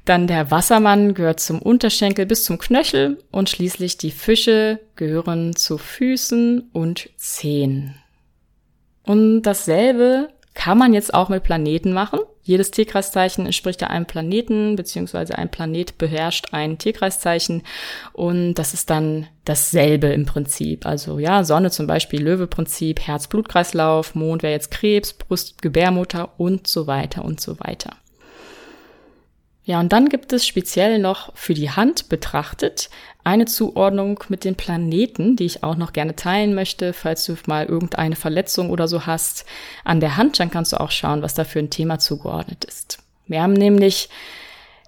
Dann 0.05 0.27
der 0.27 0.49
Wassermann 0.49 1.13
gehört 1.13 1.39
zum 1.39 1.61
Unterschenkel 1.61 2.25
bis 2.25 2.43
zum 2.45 2.57
Knöchel 2.57 3.23
und 3.31 3.49
schließlich 3.49 3.97
die 3.97 4.11
Fische 4.11 4.79
gehören 4.95 5.55
zu 5.55 5.77
Füßen 5.77 6.71
und 6.73 7.09
Zehen. 7.15 7.95
Und 9.03 9.43
dasselbe 9.43 10.29
kann 10.55 10.79
man 10.79 10.93
jetzt 10.93 11.13
auch 11.13 11.29
mit 11.29 11.43
Planeten 11.43 11.93
machen. 11.93 12.19
Jedes 12.47 12.69
Tierkreiszeichen 12.69 13.47
entspricht 13.47 13.81
ja 13.81 13.87
einem 13.87 14.05
Planeten, 14.05 14.75
beziehungsweise 14.75 15.35
ein 15.35 15.49
Planet 15.49 15.97
beherrscht 15.97 16.53
ein 16.53 16.77
Tierkreiszeichen. 16.77 17.63
Und 18.13 18.53
das 18.53 18.75
ist 18.75 18.91
dann 18.91 19.27
dasselbe 19.45 20.07
im 20.09 20.27
Prinzip. 20.27 20.85
Also 20.85 21.17
ja, 21.17 21.43
Sonne 21.43 21.71
zum 21.71 21.87
Beispiel 21.87 22.21
Löwe-Prinzip, 22.21 22.99
Herz-Blutkreislauf, 23.01 24.13
Mond 24.13 24.43
wäre 24.43 24.53
jetzt 24.53 24.69
Krebs, 24.69 25.13
Brust, 25.13 25.63
Gebärmutter 25.63 26.33
und 26.37 26.67
so 26.67 26.85
weiter 26.85 27.25
und 27.25 27.41
so 27.41 27.59
weiter. 27.59 27.95
Ja, 29.63 29.79
und 29.79 29.91
dann 29.91 30.09
gibt 30.09 30.31
es 30.31 30.45
speziell 30.45 30.99
noch 30.99 31.35
für 31.35 31.55
die 31.55 31.71
Hand 31.71 32.09
betrachtet 32.09 32.91
eine 33.25 33.45
Zuordnung 33.45 34.23
mit 34.29 34.43
den 34.43 34.55
Planeten, 34.55 35.35
die 35.35 35.45
ich 35.45 35.63
auch 35.63 35.75
noch 35.75 35.93
gerne 35.93 36.15
teilen 36.15 36.53
möchte, 36.53 36.93
falls 36.93 37.25
du 37.25 37.35
mal 37.47 37.65
irgendeine 37.65 38.15
Verletzung 38.15 38.69
oder 38.69 38.87
so 38.87 39.05
hast 39.05 39.45
an 39.83 39.99
der 39.99 40.15
Hand, 40.15 40.39
dann 40.39 40.51
kannst 40.51 40.73
du 40.73 40.79
auch 40.79 40.91
schauen, 40.91 41.23
was 41.23 41.33
da 41.33 41.43
für 41.43 41.59
ein 41.59 41.71
Thema 41.71 41.97
zugeordnet 41.97 42.63
ist. 42.65 42.99
Wir 43.27 43.41
haben 43.41 43.53
nämlich 43.53 44.09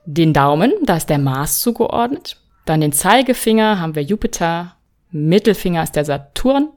den 0.05 0.33
Daumen, 0.33 0.71
da 0.83 0.97
ist 0.97 1.09
der 1.09 1.17
Mars 1.17 1.61
zugeordnet. 1.61 2.37
Dann 2.65 2.81
den 2.81 2.93
Zeigefinger 2.93 3.79
haben 3.79 3.95
wir 3.95 4.03
Jupiter, 4.03 4.75
Mittelfinger 5.09 5.83
ist 5.83 5.95
der 5.95 6.05
Saturn, 6.05 6.69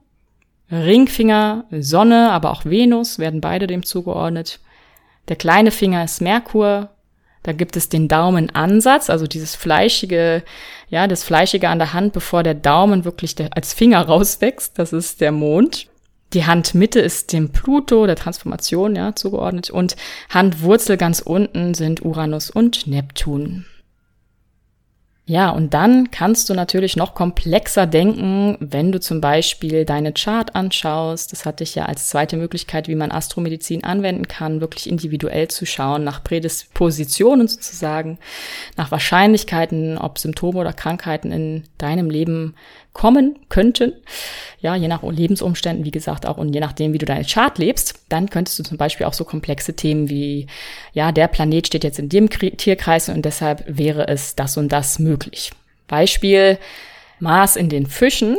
Ringfinger 0.72 1.64
Sonne, 1.78 2.30
aber 2.30 2.52
auch 2.52 2.64
Venus 2.64 3.18
werden 3.18 3.40
beide 3.40 3.66
dem 3.66 3.84
zugeordnet. 3.84 4.60
Der 5.28 5.36
kleine 5.36 5.72
Finger 5.72 6.04
ist 6.04 6.20
Merkur, 6.20 6.90
da 7.42 7.52
gibt 7.52 7.76
es 7.76 7.88
den 7.88 8.08
Daumenansatz, 8.08 9.08
also 9.08 9.26
dieses 9.26 9.54
fleischige, 9.54 10.42
ja, 10.88 11.06
das 11.06 11.24
fleischige 11.24 11.68
an 11.68 11.78
der 11.78 11.92
Hand, 11.92 12.12
bevor 12.12 12.42
der 12.42 12.54
Daumen 12.54 13.04
wirklich 13.04 13.34
der, 13.34 13.56
als 13.56 13.72
Finger 13.72 14.00
rauswächst. 14.06 14.78
Das 14.78 14.92
ist 14.92 15.20
der 15.20 15.32
Mond. 15.32 15.86
Die 16.32 16.46
Handmitte 16.46 17.00
ist 17.00 17.32
dem 17.32 17.50
Pluto, 17.50 18.06
der 18.06 18.14
Transformation, 18.14 18.94
ja, 18.94 19.16
zugeordnet. 19.16 19.70
Und 19.70 19.96
Handwurzel 20.28 20.96
ganz 20.96 21.20
unten 21.20 21.74
sind 21.74 22.04
Uranus 22.04 22.50
und 22.50 22.86
Neptun. 22.86 23.66
Ja, 25.30 25.50
und 25.50 25.74
dann 25.74 26.10
kannst 26.10 26.50
du 26.50 26.54
natürlich 26.54 26.96
noch 26.96 27.14
komplexer 27.14 27.86
denken, 27.86 28.56
wenn 28.58 28.90
du 28.90 28.98
zum 28.98 29.20
Beispiel 29.20 29.84
deine 29.84 30.12
Chart 30.12 30.56
anschaust. 30.56 31.30
Das 31.30 31.46
hatte 31.46 31.62
ich 31.62 31.76
ja 31.76 31.84
als 31.84 32.08
zweite 32.08 32.36
Möglichkeit, 32.36 32.88
wie 32.88 32.96
man 32.96 33.12
Astromedizin 33.12 33.84
anwenden 33.84 34.26
kann, 34.26 34.60
wirklich 34.60 34.90
individuell 34.90 35.46
zu 35.46 35.66
schauen, 35.66 36.02
nach 36.02 36.24
Prädispositionen 36.24 37.46
sozusagen, 37.46 38.18
nach 38.76 38.90
Wahrscheinlichkeiten, 38.90 39.98
ob 39.98 40.18
Symptome 40.18 40.58
oder 40.58 40.72
Krankheiten 40.72 41.30
in 41.30 41.62
deinem 41.78 42.10
Leben 42.10 42.56
kommen 42.92 43.38
könnten. 43.48 43.92
Ja, 44.60 44.74
je 44.74 44.88
nach 44.88 45.02
Lebensumständen, 45.02 45.84
wie 45.84 45.90
gesagt, 45.90 46.26
auch 46.26 46.36
und 46.36 46.52
je 46.52 46.60
nachdem, 46.60 46.92
wie 46.92 46.98
du 46.98 47.06
deine 47.06 47.24
Chart 47.24 47.56
lebst, 47.56 47.94
dann 48.08 48.28
könntest 48.28 48.58
du 48.58 48.62
zum 48.62 48.76
Beispiel 48.76 49.06
auch 49.06 49.12
so 49.12 49.24
komplexe 49.24 49.74
Themen 49.74 50.10
wie, 50.10 50.46
ja, 50.92 51.12
der 51.12 51.28
Planet 51.28 51.66
steht 51.66 51.84
jetzt 51.84 51.98
in 51.98 52.08
dem 52.08 52.28
Tierkreis 52.28 53.08
und 53.08 53.24
deshalb 53.24 53.64
wäre 53.66 54.08
es 54.08 54.34
das 54.36 54.56
und 54.56 54.70
das 54.70 54.98
möglich. 54.98 55.52
Beispiel 55.88 56.58
Mars 57.20 57.56
in 57.56 57.68
den 57.68 57.86
Fischen. 57.86 58.38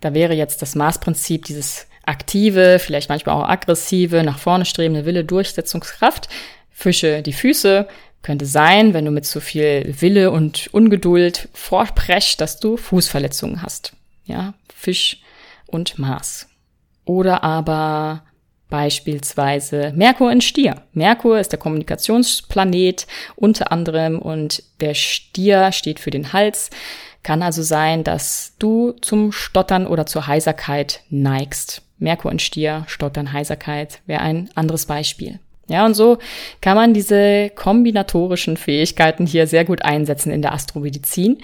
Da 0.00 0.14
wäre 0.14 0.34
jetzt 0.34 0.62
das 0.62 0.74
Mars-Prinzip 0.74 1.44
dieses 1.44 1.86
aktive, 2.06 2.78
vielleicht 2.78 3.08
manchmal 3.08 3.36
auch 3.36 3.48
aggressive, 3.48 4.22
nach 4.22 4.38
vorne 4.38 4.64
strebende 4.64 5.04
Wille, 5.04 5.24
Durchsetzungskraft. 5.24 6.28
Fische 6.70 7.22
die 7.22 7.34
Füße, 7.34 7.86
könnte 8.22 8.46
sein, 8.46 8.94
wenn 8.94 9.04
du 9.04 9.10
mit 9.10 9.24
zu 9.24 9.40
viel 9.40 9.94
Wille 10.00 10.30
und 10.30 10.68
Ungeduld 10.72 11.48
vorpreschst, 11.54 12.40
dass 12.40 12.60
du 12.60 12.76
Fußverletzungen 12.76 13.62
hast. 13.62 13.92
Ja, 14.24 14.54
Fisch 14.74 15.20
und 15.66 15.98
Mars. 15.98 16.48
Oder 17.04 17.42
aber 17.42 18.22
beispielsweise 18.68 19.92
Merkur 19.94 20.30
in 20.30 20.40
Stier. 20.40 20.82
Merkur 20.92 21.40
ist 21.40 21.52
der 21.52 21.58
Kommunikationsplanet 21.58 23.06
unter 23.36 23.72
anderem 23.72 24.18
und 24.18 24.62
der 24.80 24.94
Stier 24.94 25.72
steht 25.72 25.98
für 25.98 26.10
den 26.10 26.32
Hals. 26.32 26.70
Kann 27.22 27.42
also 27.42 27.62
sein, 27.62 28.04
dass 28.04 28.54
du 28.58 28.92
zum 28.92 29.32
Stottern 29.32 29.86
oder 29.86 30.06
zur 30.06 30.26
Heiserkeit 30.26 31.02
neigst. 31.10 31.82
Merkur 31.98 32.32
in 32.32 32.38
Stier, 32.38 32.84
Stottern, 32.86 33.32
Heiserkeit 33.32 34.00
wäre 34.06 34.22
ein 34.22 34.48
anderes 34.54 34.86
Beispiel. 34.86 35.38
Ja, 35.70 35.86
und 35.86 35.94
so 35.94 36.18
kann 36.60 36.76
man 36.76 36.94
diese 36.94 37.50
kombinatorischen 37.54 38.56
Fähigkeiten 38.56 39.24
hier 39.24 39.46
sehr 39.46 39.64
gut 39.64 39.82
einsetzen 39.82 40.32
in 40.32 40.42
der 40.42 40.52
Astromedizin. 40.52 41.38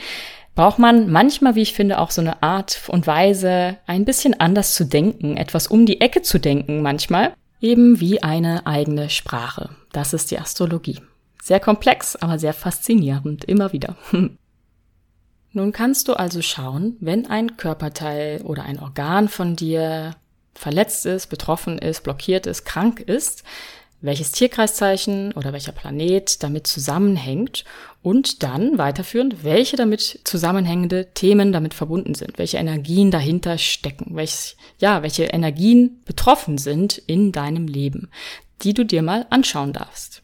Braucht 0.56 0.80
man 0.80 1.10
manchmal, 1.10 1.54
wie 1.54 1.62
ich 1.62 1.74
finde, 1.74 2.00
auch 2.00 2.10
so 2.10 2.22
eine 2.22 2.42
Art 2.42 2.82
und 2.88 3.06
Weise, 3.06 3.76
ein 3.86 4.04
bisschen 4.04 4.38
anders 4.40 4.74
zu 4.74 4.84
denken, 4.84 5.36
etwas 5.36 5.68
um 5.68 5.86
die 5.86 6.00
Ecke 6.00 6.22
zu 6.22 6.40
denken 6.40 6.82
manchmal, 6.82 7.34
eben 7.60 8.00
wie 8.00 8.22
eine 8.22 8.66
eigene 8.66 9.10
Sprache. 9.10 9.70
Das 9.92 10.12
ist 10.12 10.32
die 10.32 10.40
Astrologie. 10.40 11.00
Sehr 11.40 11.60
komplex, 11.60 12.16
aber 12.16 12.40
sehr 12.40 12.52
faszinierend, 12.52 13.44
immer 13.44 13.72
wieder. 13.72 13.96
Nun 15.52 15.72
kannst 15.72 16.08
du 16.08 16.14
also 16.14 16.42
schauen, 16.42 16.96
wenn 16.98 17.26
ein 17.26 17.56
Körperteil 17.56 18.42
oder 18.42 18.64
ein 18.64 18.80
Organ 18.80 19.28
von 19.28 19.54
dir 19.54 20.16
verletzt 20.54 21.06
ist, 21.06 21.28
betroffen 21.28 21.78
ist, 21.78 22.02
blockiert 22.02 22.46
ist, 22.46 22.64
krank 22.64 23.00
ist, 23.00 23.44
welches 24.00 24.32
Tierkreiszeichen 24.32 25.32
oder 25.32 25.52
welcher 25.52 25.72
Planet 25.72 26.42
damit 26.42 26.66
zusammenhängt 26.66 27.64
und 28.02 28.42
dann 28.42 28.78
weiterführend, 28.78 29.42
welche 29.42 29.76
damit 29.76 30.20
zusammenhängende 30.24 31.12
Themen 31.14 31.52
damit 31.52 31.74
verbunden 31.74 32.14
sind, 32.14 32.38
welche 32.38 32.58
Energien 32.58 33.10
dahinter 33.10 33.58
stecken, 33.58 34.14
welches, 34.14 34.56
ja, 34.78 35.02
welche 35.02 35.24
Energien 35.24 36.02
betroffen 36.04 36.58
sind 36.58 36.98
in 36.98 37.32
deinem 37.32 37.66
Leben, 37.66 38.10
die 38.62 38.74
du 38.74 38.84
dir 38.84 39.02
mal 39.02 39.26
anschauen 39.30 39.72
darfst. 39.72 40.22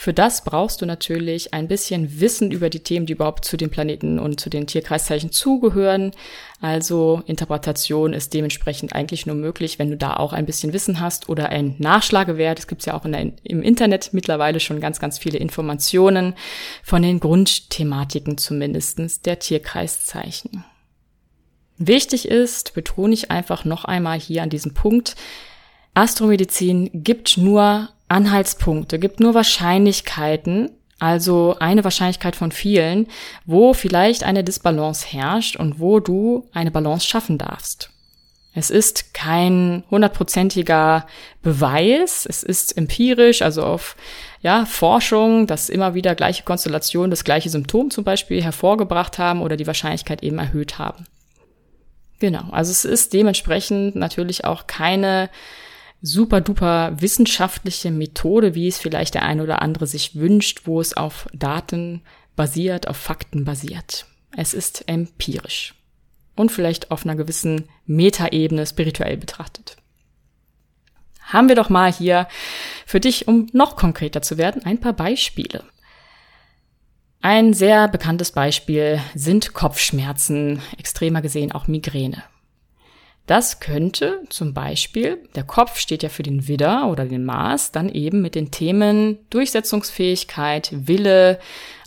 Für 0.00 0.14
das 0.14 0.44
brauchst 0.44 0.80
du 0.80 0.86
natürlich 0.86 1.52
ein 1.54 1.66
bisschen 1.66 2.20
Wissen 2.20 2.52
über 2.52 2.70
die 2.70 2.84
Themen, 2.84 3.06
die 3.06 3.14
überhaupt 3.14 3.44
zu 3.44 3.56
den 3.56 3.68
Planeten 3.68 4.20
und 4.20 4.38
zu 4.38 4.48
den 4.48 4.68
Tierkreiszeichen 4.68 5.32
zugehören. 5.32 6.12
Also 6.60 7.24
Interpretation 7.26 8.12
ist 8.12 8.32
dementsprechend 8.32 8.94
eigentlich 8.94 9.26
nur 9.26 9.34
möglich, 9.34 9.80
wenn 9.80 9.90
du 9.90 9.96
da 9.96 10.14
auch 10.14 10.32
ein 10.32 10.46
bisschen 10.46 10.72
Wissen 10.72 11.00
hast 11.00 11.28
oder 11.28 11.48
ein 11.48 11.74
Nachschlagewert. 11.78 12.60
Es 12.60 12.68
gibt 12.68 12.86
ja 12.86 12.94
auch 12.94 13.02
der, 13.02 13.32
im 13.42 13.60
Internet 13.60 14.10
mittlerweile 14.12 14.60
schon 14.60 14.78
ganz, 14.78 15.00
ganz 15.00 15.18
viele 15.18 15.38
Informationen 15.38 16.34
von 16.84 17.02
den 17.02 17.18
Grundthematiken 17.18 18.38
zumindestens 18.38 19.22
der 19.22 19.40
Tierkreiszeichen. 19.40 20.64
Wichtig 21.76 22.28
ist, 22.28 22.72
betone 22.72 23.14
ich 23.14 23.32
einfach 23.32 23.64
noch 23.64 23.84
einmal 23.84 24.20
hier 24.20 24.44
an 24.44 24.50
diesem 24.50 24.74
Punkt, 24.74 25.16
Astromedizin 25.94 26.88
gibt 26.92 27.36
nur 27.36 27.88
Anhaltspunkte, 28.08 28.98
gibt 28.98 29.20
nur 29.20 29.34
Wahrscheinlichkeiten, 29.34 30.70
also 30.98 31.56
eine 31.60 31.84
Wahrscheinlichkeit 31.84 32.36
von 32.36 32.50
vielen, 32.50 33.06
wo 33.46 33.74
vielleicht 33.74 34.24
eine 34.24 34.42
Disbalance 34.42 35.06
herrscht 35.06 35.56
und 35.56 35.78
wo 35.78 36.00
du 36.00 36.48
eine 36.52 36.70
Balance 36.70 37.06
schaffen 37.06 37.38
darfst. 37.38 37.90
Es 38.54 38.70
ist 38.70 39.14
kein 39.14 39.84
hundertprozentiger 39.90 41.06
Beweis, 41.42 42.26
es 42.28 42.42
ist 42.42 42.76
empirisch, 42.76 43.42
also 43.42 43.62
auf 43.62 43.94
ja, 44.40 44.64
Forschung, 44.64 45.46
dass 45.46 45.68
immer 45.68 45.94
wieder 45.94 46.14
gleiche 46.16 46.42
Konstellationen 46.42 47.10
das 47.10 47.24
gleiche 47.24 47.50
Symptom 47.50 47.90
zum 47.90 48.02
Beispiel 48.04 48.42
hervorgebracht 48.42 49.18
haben 49.18 49.42
oder 49.42 49.56
die 49.56 49.66
Wahrscheinlichkeit 49.66 50.22
eben 50.24 50.38
erhöht 50.38 50.78
haben. 50.78 51.04
Genau, 52.18 52.50
also 52.50 52.72
es 52.72 52.84
ist 52.84 53.12
dementsprechend 53.12 53.94
natürlich 53.94 54.44
auch 54.44 54.66
keine 54.66 55.30
super 56.00 56.40
duper 56.40 57.00
wissenschaftliche 57.00 57.90
Methode, 57.90 58.54
wie 58.54 58.68
es 58.68 58.78
vielleicht 58.78 59.14
der 59.14 59.24
eine 59.24 59.42
oder 59.42 59.62
andere 59.62 59.86
sich 59.86 60.14
wünscht, 60.16 60.62
wo 60.64 60.80
es 60.80 60.96
auf 60.96 61.26
Daten 61.32 62.02
basiert, 62.36 62.88
auf 62.88 62.96
Fakten 62.96 63.44
basiert. 63.44 64.06
Es 64.36 64.54
ist 64.54 64.88
empirisch 64.88 65.74
und 66.36 66.52
vielleicht 66.52 66.90
auf 66.90 67.04
einer 67.04 67.16
gewissen 67.16 67.68
Metaebene 67.86 68.66
spirituell 68.66 69.16
betrachtet. 69.16 69.76
Haben 71.20 71.48
wir 71.48 71.56
doch 71.56 71.68
mal 71.68 71.92
hier 71.92 72.26
für 72.86 73.00
dich, 73.00 73.28
um 73.28 73.48
noch 73.52 73.76
konkreter 73.76 74.22
zu 74.22 74.38
werden, 74.38 74.64
ein 74.64 74.80
paar 74.80 74.94
Beispiele. 74.94 75.64
Ein 77.20 77.52
sehr 77.52 77.88
bekanntes 77.88 78.30
Beispiel 78.30 79.00
sind 79.14 79.52
Kopfschmerzen, 79.52 80.62
extremer 80.78 81.20
gesehen 81.20 81.52
auch 81.52 81.66
Migräne. 81.66 82.22
Das 83.28 83.60
könnte 83.60 84.22
zum 84.30 84.54
Beispiel, 84.54 85.18
der 85.34 85.42
Kopf 85.42 85.78
steht 85.78 86.02
ja 86.02 86.08
für 86.08 86.22
den 86.22 86.48
Widder 86.48 86.88
oder 86.90 87.04
den 87.04 87.26
Mars, 87.26 87.72
dann 87.72 87.90
eben 87.90 88.22
mit 88.22 88.34
den 88.34 88.50
Themen 88.50 89.18
Durchsetzungsfähigkeit, 89.28 90.70
Wille, 90.72 91.38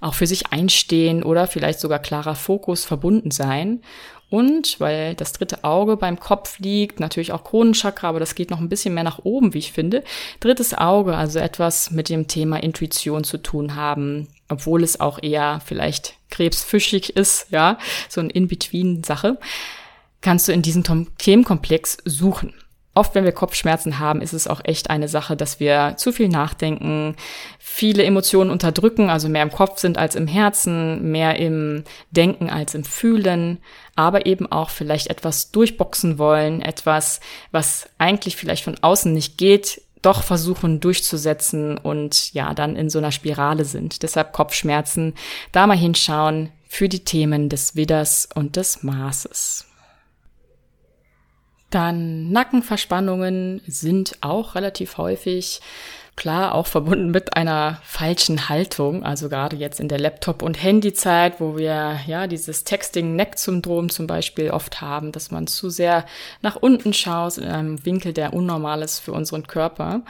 auch 0.01 0.13
für 0.13 0.27
sich 0.27 0.51
einstehen 0.51 1.23
oder 1.23 1.47
vielleicht 1.47 1.79
sogar 1.79 1.97
klarer 1.97 2.35
Fokus 2.35 2.85
verbunden 2.85 3.31
sein. 3.31 3.81
Und 4.29 4.79
weil 4.79 5.15
das 5.15 5.33
dritte 5.33 5.63
Auge 5.63 5.97
beim 5.97 6.19
Kopf 6.19 6.59
liegt, 6.59 6.99
natürlich 6.99 7.31
auch 7.31 7.43
Kronenchakra, 7.43 8.09
aber 8.09 8.19
das 8.19 8.35
geht 8.35 8.51
noch 8.51 8.59
ein 8.59 8.69
bisschen 8.69 8.93
mehr 8.93 9.03
nach 9.03 9.19
oben, 9.23 9.55
wie 9.55 9.59
ich 9.59 9.71
finde. 9.71 10.03
Drittes 10.41 10.75
Auge, 10.75 11.17
also 11.17 11.39
etwas 11.39 11.89
mit 11.89 12.07
dem 12.09 12.27
Thema 12.27 12.61
Intuition 12.61 13.23
zu 13.23 13.39
tun 13.39 13.75
haben, 13.75 14.27
obwohl 14.47 14.83
es 14.83 14.99
auch 14.99 15.17
eher 15.23 15.59
vielleicht 15.65 16.13
krebsfischig 16.29 17.15
ist, 17.15 17.47
ja, 17.49 17.79
so 18.09 18.21
ein 18.21 18.29
In-Between-Sache 18.29 19.39
kannst 20.21 20.47
du 20.47 20.51
in 20.51 20.61
diesem 20.61 20.83
Themenkomplex 21.17 21.97
suchen. 22.05 22.53
Oft, 22.93 23.15
wenn 23.15 23.23
wir 23.23 23.31
Kopfschmerzen 23.31 23.99
haben, 23.99 24.21
ist 24.21 24.33
es 24.33 24.49
auch 24.49 24.59
echt 24.65 24.89
eine 24.89 25.07
Sache, 25.07 25.37
dass 25.37 25.61
wir 25.61 25.93
zu 25.95 26.11
viel 26.11 26.27
nachdenken, 26.27 27.15
viele 27.57 28.03
Emotionen 28.03 28.51
unterdrücken, 28.51 29.09
also 29.09 29.29
mehr 29.29 29.43
im 29.43 29.51
Kopf 29.51 29.79
sind 29.79 29.97
als 29.97 30.15
im 30.15 30.27
Herzen, 30.27 31.09
mehr 31.09 31.37
im 31.39 31.85
Denken 32.11 32.49
als 32.49 32.75
im 32.75 32.83
Fühlen, 32.83 33.59
aber 33.95 34.25
eben 34.25 34.51
auch 34.51 34.69
vielleicht 34.69 35.07
etwas 35.07 35.51
durchboxen 35.51 36.17
wollen, 36.17 36.61
etwas, 36.61 37.21
was 37.51 37.87
eigentlich 37.97 38.35
vielleicht 38.35 38.65
von 38.65 38.77
außen 38.81 39.13
nicht 39.13 39.37
geht, 39.37 39.81
doch 40.01 40.23
versuchen 40.23 40.81
durchzusetzen 40.81 41.77
und 41.77 42.33
ja, 42.33 42.53
dann 42.53 42.75
in 42.75 42.89
so 42.89 42.99
einer 42.99 43.13
Spirale 43.13 43.63
sind. 43.63 44.03
Deshalb 44.03 44.33
Kopfschmerzen, 44.33 45.13
da 45.53 45.65
mal 45.65 45.77
hinschauen, 45.77 46.49
für 46.67 46.89
die 46.89 47.03
Themen 47.03 47.47
des 47.49 47.75
Widders 47.75 48.27
und 48.33 48.55
des 48.55 48.83
Maßes. 48.83 49.70
Dann 51.71 52.31
Nackenverspannungen 52.31 53.61
sind 53.65 54.17
auch 54.21 54.55
relativ 54.55 54.97
häufig 54.97 55.61
Klar, 56.17 56.53
auch 56.53 56.67
verbunden 56.67 57.09
mit 57.09 57.35
einer 57.37 57.79
falschen 57.83 58.49
Haltung, 58.49 59.03
also 59.03 59.29
gerade 59.29 59.55
jetzt 59.55 59.79
in 59.79 59.87
der 59.87 59.99
Laptop- 59.99 60.43
und 60.43 60.61
Handyzeit, 60.61 61.39
wo 61.39 61.57
wir 61.57 61.99
ja 62.05 62.27
dieses 62.27 62.63
Texting-Neck-Syndrom 62.65 63.89
zum 63.89 64.07
Beispiel 64.07 64.51
oft 64.51 64.81
haben, 64.81 65.13
dass 65.13 65.31
man 65.31 65.47
zu 65.47 65.69
sehr 65.69 66.05
nach 66.41 66.57
unten 66.57 66.93
schaut 66.93 67.37
in 67.37 67.45
einem 67.45 67.85
Winkel, 67.85 68.13
der 68.13 68.33
unnormal 68.33 68.81
ist 68.81 68.99
für 68.99 69.13
unseren 69.13 69.47
Körper. 69.47 70.01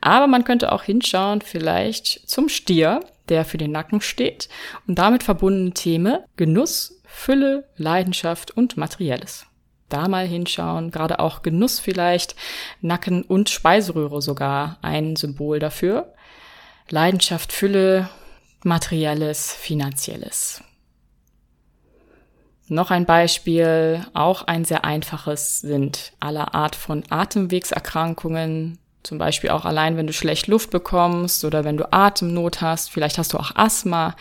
Aber 0.00 0.26
man 0.26 0.44
könnte 0.44 0.70
auch 0.70 0.82
hinschauen, 0.82 1.40
vielleicht 1.40 2.28
zum 2.28 2.48
Stier, 2.48 3.00
der 3.28 3.44
für 3.44 3.58
den 3.58 3.72
Nacken 3.72 4.02
steht 4.02 4.48
und 4.86 4.98
damit 4.98 5.22
verbundene 5.22 5.72
Themen 5.72 6.18
Genuss, 6.36 7.00
Fülle, 7.06 7.64
Leidenschaft 7.76 8.56
und 8.56 8.76
Materielles 8.76 9.46
da 9.88 10.08
mal 10.08 10.26
hinschauen. 10.26 10.90
Gerade 10.90 11.18
auch 11.18 11.42
Genuss 11.42 11.78
vielleicht, 11.78 12.36
Nacken 12.80 13.22
und 13.22 13.50
Speiseröhre 13.50 14.22
sogar 14.22 14.78
ein 14.82 15.16
Symbol 15.16 15.58
dafür. 15.58 16.14
Leidenschaft, 16.88 17.52
Fülle, 17.52 18.08
materielles, 18.62 19.52
finanzielles. 19.52 20.62
Noch 22.68 22.90
ein 22.90 23.06
Beispiel, 23.06 24.04
auch 24.12 24.42
ein 24.42 24.64
sehr 24.64 24.84
einfaches, 24.84 25.60
sind 25.60 26.12
aller 26.18 26.54
Art 26.54 26.74
von 26.74 27.04
Atemwegserkrankungen, 27.08 28.78
zum 29.06 29.18
Beispiel 29.18 29.50
auch 29.50 29.64
allein, 29.64 29.96
wenn 29.96 30.06
du 30.06 30.12
schlecht 30.12 30.48
Luft 30.48 30.70
bekommst 30.70 31.44
oder 31.44 31.64
wenn 31.64 31.76
du 31.76 31.92
Atemnot 31.92 32.60
hast, 32.60 32.90
vielleicht 32.90 33.18
hast 33.18 33.32
du 33.32 33.38
auch 33.38 33.54
Asthma, 33.54 34.16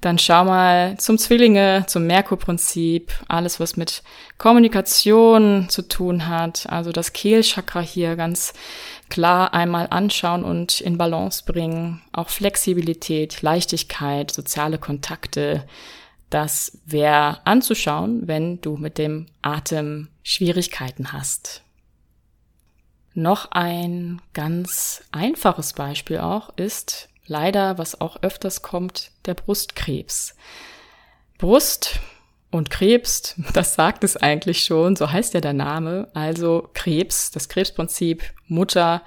dann 0.00 0.18
schau 0.18 0.44
mal 0.44 0.96
zum 0.98 1.18
Zwillinge, 1.18 1.84
zum 1.88 2.06
Merkurprinzip, 2.06 3.10
alles 3.26 3.58
was 3.58 3.76
mit 3.76 4.02
Kommunikation 4.36 5.68
zu 5.68 5.82
tun 5.82 6.28
hat, 6.28 6.66
also 6.68 6.92
das 6.92 7.12
Kehlchakra 7.12 7.80
hier 7.80 8.14
ganz 8.14 8.52
klar 9.08 9.54
einmal 9.54 9.88
anschauen 9.90 10.44
und 10.44 10.80
in 10.80 10.98
Balance 10.98 11.42
bringen, 11.44 12.02
auch 12.12 12.28
Flexibilität, 12.28 13.42
Leichtigkeit, 13.42 14.30
soziale 14.30 14.78
Kontakte, 14.78 15.64
das 16.30 16.78
wäre 16.84 17.40
anzuschauen, 17.46 18.28
wenn 18.28 18.60
du 18.60 18.76
mit 18.76 18.98
dem 18.98 19.26
Atem 19.40 20.08
Schwierigkeiten 20.22 21.12
hast. 21.12 21.62
Noch 23.18 23.50
ein 23.50 24.22
ganz 24.32 25.02
einfaches 25.10 25.72
Beispiel 25.72 26.18
auch 26.20 26.50
ist 26.56 27.08
leider, 27.26 27.76
was 27.76 28.00
auch 28.00 28.22
öfters 28.22 28.62
kommt, 28.62 29.10
der 29.26 29.34
Brustkrebs. 29.34 30.36
Brust 31.36 31.98
und 32.52 32.70
Krebs, 32.70 33.34
das 33.54 33.74
sagt 33.74 34.04
es 34.04 34.16
eigentlich 34.16 34.62
schon, 34.62 34.94
so 34.94 35.10
heißt 35.10 35.34
ja 35.34 35.40
der 35.40 35.52
Name. 35.52 36.06
Also 36.14 36.70
Krebs, 36.74 37.32
das 37.32 37.48
Krebsprinzip, 37.48 38.22
Mutter, 38.46 39.02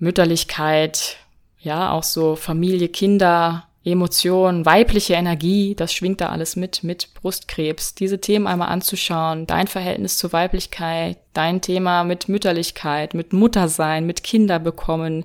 Mütterlichkeit, 0.00 1.18
ja, 1.60 1.92
auch 1.92 2.02
so 2.02 2.34
Familie, 2.34 2.88
Kinder, 2.88 3.67
Emotionen, 3.92 4.66
weibliche 4.66 5.14
Energie, 5.14 5.74
das 5.74 5.92
schwingt 5.92 6.20
da 6.20 6.28
alles 6.28 6.56
mit, 6.56 6.84
mit 6.84 7.14
Brustkrebs. 7.14 7.94
Diese 7.94 8.20
Themen 8.20 8.46
einmal 8.46 8.68
anzuschauen, 8.68 9.46
dein 9.46 9.66
Verhältnis 9.66 10.16
zur 10.16 10.32
Weiblichkeit, 10.32 11.18
dein 11.32 11.60
Thema 11.60 12.04
mit 12.04 12.28
Mütterlichkeit, 12.28 13.14
mit 13.14 13.32
Muttersein, 13.32 14.06
mit 14.06 14.22
Kinder 14.22 14.58
bekommen, 14.58 15.24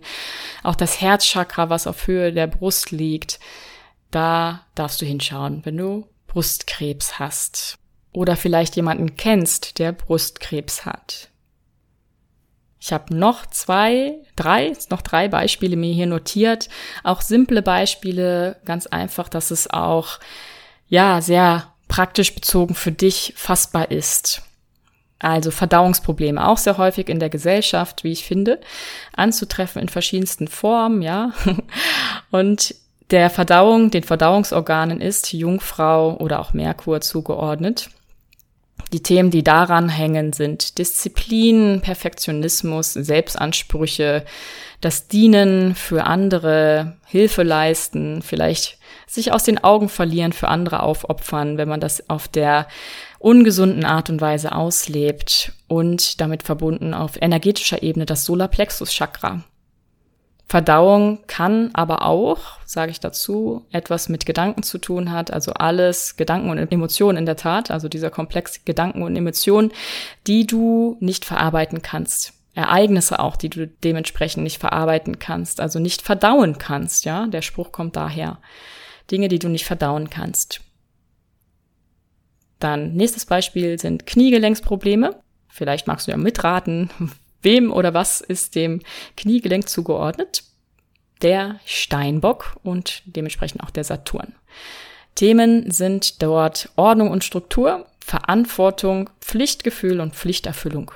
auch 0.63 0.75
das 0.75 1.01
Herzchakra, 1.01 1.69
was 1.69 1.87
auf 1.87 2.07
Höhe 2.07 2.31
der 2.31 2.47
Brust 2.47 2.91
liegt. 2.91 3.39
Da 4.11 4.65
darfst 4.75 5.01
du 5.01 5.05
hinschauen, 5.05 5.61
wenn 5.63 5.77
du 5.77 6.07
Brustkrebs 6.27 7.19
hast. 7.19 7.77
Oder 8.11 8.35
vielleicht 8.35 8.75
jemanden 8.75 9.15
kennst, 9.15 9.79
der 9.79 9.91
Brustkrebs 9.91 10.85
hat. 10.85 11.29
Ich 12.85 12.91
habe 12.91 13.15
noch 13.15 13.45
zwei, 13.45 14.15
drei, 14.35 14.73
noch 14.89 15.01
drei 15.01 15.29
Beispiele 15.29 15.77
mir 15.77 15.93
hier 15.93 16.05
notiert. 16.05 16.67
Auch 17.05 17.21
simple 17.21 17.61
Beispiele, 17.61 18.57
ganz 18.65 18.87
einfach, 18.87 19.29
dass 19.29 19.51
es 19.51 19.69
auch, 19.69 20.19
ja, 20.89 21.21
sehr 21.21 21.71
praktisch 21.87 22.35
bezogen 22.35 22.75
für 22.75 22.91
dich 22.91 23.35
fassbar 23.37 23.89
ist. 23.89 24.41
Also 25.17 25.49
Verdauungsprobleme 25.49 26.45
auch 26.45 26.57
sehr 26.57 26.77
häufig 26.77 27.07
in 27.07 27.21
der 27.21 27.29
Gesellschaft, 27.29 28.03
wie 28.03 28.11
ich 28.11 28.25
finde, 28.25 28.59
anzutreffen 29.15 29.81
in 29.81 29.87
verschiedensten 29.87 30.49
Formen, 30.49 31.01
ja. 31.01 31.31
Und 32.31 32.75
der 33.11 33.29
Verdauung, 33.29 33.91
den 33.91 34.03
Verdauungsorganen 34.03 34.99
ist 34.99 35.31
Jungfrau 35.31 36.17
oder 36.17 36.41
auch 36.41 36.51
Merkur 36.51 36.99
zugeordnet. 36.99 37.89
Die 38.93 39.01
Themen, 39.01 39.31
die 39.31 39.43
daran 39.43 39.89
hängen, 39.89 40.33
sind 40.33 40.77
Disziplin, 40.77 41.81
Perfektionismus, 41.81 42.93
Selbstansprüche, 42.93 44.23
das 44.81 45.07
Dienen 45.07 45.73
für 45.73 46.03
andere, 46.03 46.97
Hilfe 47.05 47.41
leisten, 47.41 48.21
vielleicht 48.21 48.77
sich 49.07 49.31
aus 49.31 49.43
den 49.43 49.63
Augen 49.63 49.89
verlieren, 49.89 50.33
für 50.33 50.47
andere 50.47 50.83
aufopfern, 50.83 51.57
wenn 51.57 51.69
man 51.69 51.79
das 51.79 52.09
auf 52.09 52.27
der 52.27 52.67
ungesunden 53.17 53.85
Art 53.85 54.09
und 54.09 54.21
Weise 54.21 54.53
auslebt 54.53 55.53
und 55.67 56.21
damit 56.21 56.43
verbunden 56.43 56.93
auf 56.93 57.19
energetischer 57.19 57.81
Ebene 57.81 58.05
das 58.05 58.25
Solarplexus 58.25 58.91
Chakra. 58.91 59.43
Verdauung 60.45 61.19
kann 61.25 61.71
aber 61.73 62.05
auch, 62.05 62.59
sage 62.65 62.91
ich 62.91 62.99
dazu, 62.99 63.65
etwas 63.71 64.09
mit 64.09 64.25
Gedanken 64.25 64.61
zu 64.61 64.77
tun 64.77 65.11
hat, 65.11 65.31
also 65.31 65.53
alles 65.53 66.15
Gedanken 66.15 66.49
und 66.49 66.71
Emotionen 66.71 67.17
in 67.17 67.25
der 67.25 67.37
Tat, 67.37 67.71
also 67.71 67.89
dieser 67.89 68.11
Komplex 68.11 68.63
Gedanken 68.65 69.03
und 69.03 69.15
Emotionen, 69.15 69.71
die 70.27 70.45
du 70.45 70.97
nicht 70.99 71.25
verarbeiten 71.25 71.81
kannst. 71.81 72.33
Ereignisse 72.55 73.19
auch, 73.19 73.35
die 73.35 73.49
du 73.49 73.67
dementsprechend 73.67 74.43
nicht 74.43 74.59
verarbeiten 74.59 75.17
kannst, 75.17 75.59
also 75.59 75.79
nicht 75.79 76.03
verdauen 76.03 76.59
kannst, 76.59 77.05
ja? 77.05 77.25
Der 77.25 77.41
Spruch 77.41 77.71
kommt 77.71 77.95
daher. 77.95 78.37
Dinge, 79.09 79.27
die 79.27 79.39
du 79.39 79.49
nicht 79.49 79.65
verdauen 79.65 80.11
kannst. 80.11 80.61
Dann 82.59 82.93
nächstes 82.93 83.25
Beispiel 83.25 83.79
sind 83.79 84.05
Kniegelenksprobleme. 84.05 85.19
Vielleicht 85.49 85.87
magst 85.87 86.07
du 86.07 86.11
ja 86.11 86.17
mitraten, 86.17 86.89
Wem 87.43 87.71
oder 87.71 87.93
was 87.93 88.21
ist 88.21 88.55
dem 88.55 88.81
Kniegelenk 89.17 89.69
zugeordnet? 89.69 90.43
Der 91.21 91.59
Steinbock 91.65 92.57
und 92.63 93.03
dementsprechend 93.05 93.63
auch 93.63 93.69
der 93.69 93.83
Saturn. 93.83 94.33
Themen 95.15 95.69
sind 95.69 96.21
dort 96.23 96.69
Ordnung 96.75 97.11
und 97.11 97.23
Struktur, 97.23 97.85
Verantwortung, 97.99 99.09
Pflichtgefühl 99.21 99.99
und 100.01 100.15
Pflichterfüllung. 100.15 100.91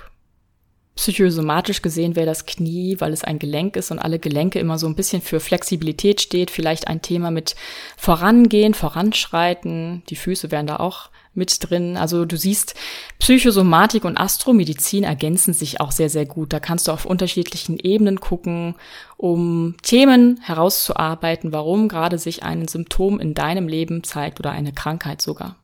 Psychosomatisch 0.95 1.83
gesehen 1.83 2.15
wäre 2.15 2.25
das 2.25 2.47
Knie, 2.47 2.95
weil 2.99 3.13
es 3.13 3.23
ein 3.23 3.37
Gelenk 3.37 3.75
ist 3.75 3.91
und 3.91 3.99
alle 3.99 4.17
Gelenke 4.17 4.57
immer 4.57 4.79
so 4.79 4.87
ein 4.87 4.95
bisschen 4.95 5.21
für 5.21 5.39
Flexibilität 5.39 6.21
steht, 6.21 6.49
vielleicht 6.49 6.87
ein 6.87 7.03
Thema 7.03 7.29
mit 7.29 7.55
Vorangehen, 7.97 8.73
Voranschreiten. 8.73 10.01
Die 10.09 10.15
Füße 10.15 10.49
wären 10.49 10.65
da 10.65 10.77
auch 10.77 11.11
mit 11.37 11.69
drin. 11.69 11.95
Also 11.95 12.25
du 12.25 12.35
siehst, 12.35 12.75
Psychosomatik 13.19 14.03
und 14.03 14.17
Astromedizin 14.17 15.03
ergänzen 15.03 15.53
sich 15.53 15.79
auch 15.79 15.91
sehr, 15.91 16.09
sehr 16.09 16.25
gut. 16.25 16.51
Da 16.51 16.59
kannst 16.59 16.87
du 16.87 16.91
auf 16.91 17.05
unterschiedlichen 17.05 17.79
Ebenen 17.79 18.19
gucken, 18.19 18.75
um 19.15 19.75
Themen 19.83 20.39
herauszuarbeiten, 20.41 21.53
warum 21.53 21.87
gerade 21.87 22.17
sich 22.17 22.43
ein 22.43 22.67
Symptom 22.67 23.19
in 23.19 23.33
deinem 23.33 23.67
Leben 23.67 24.03
zeigt 24.03 24.39
oder 24.39 24.51
eine 24.51 24.73
Krankheit 24.73 25.21
sogar. 25.21 25.55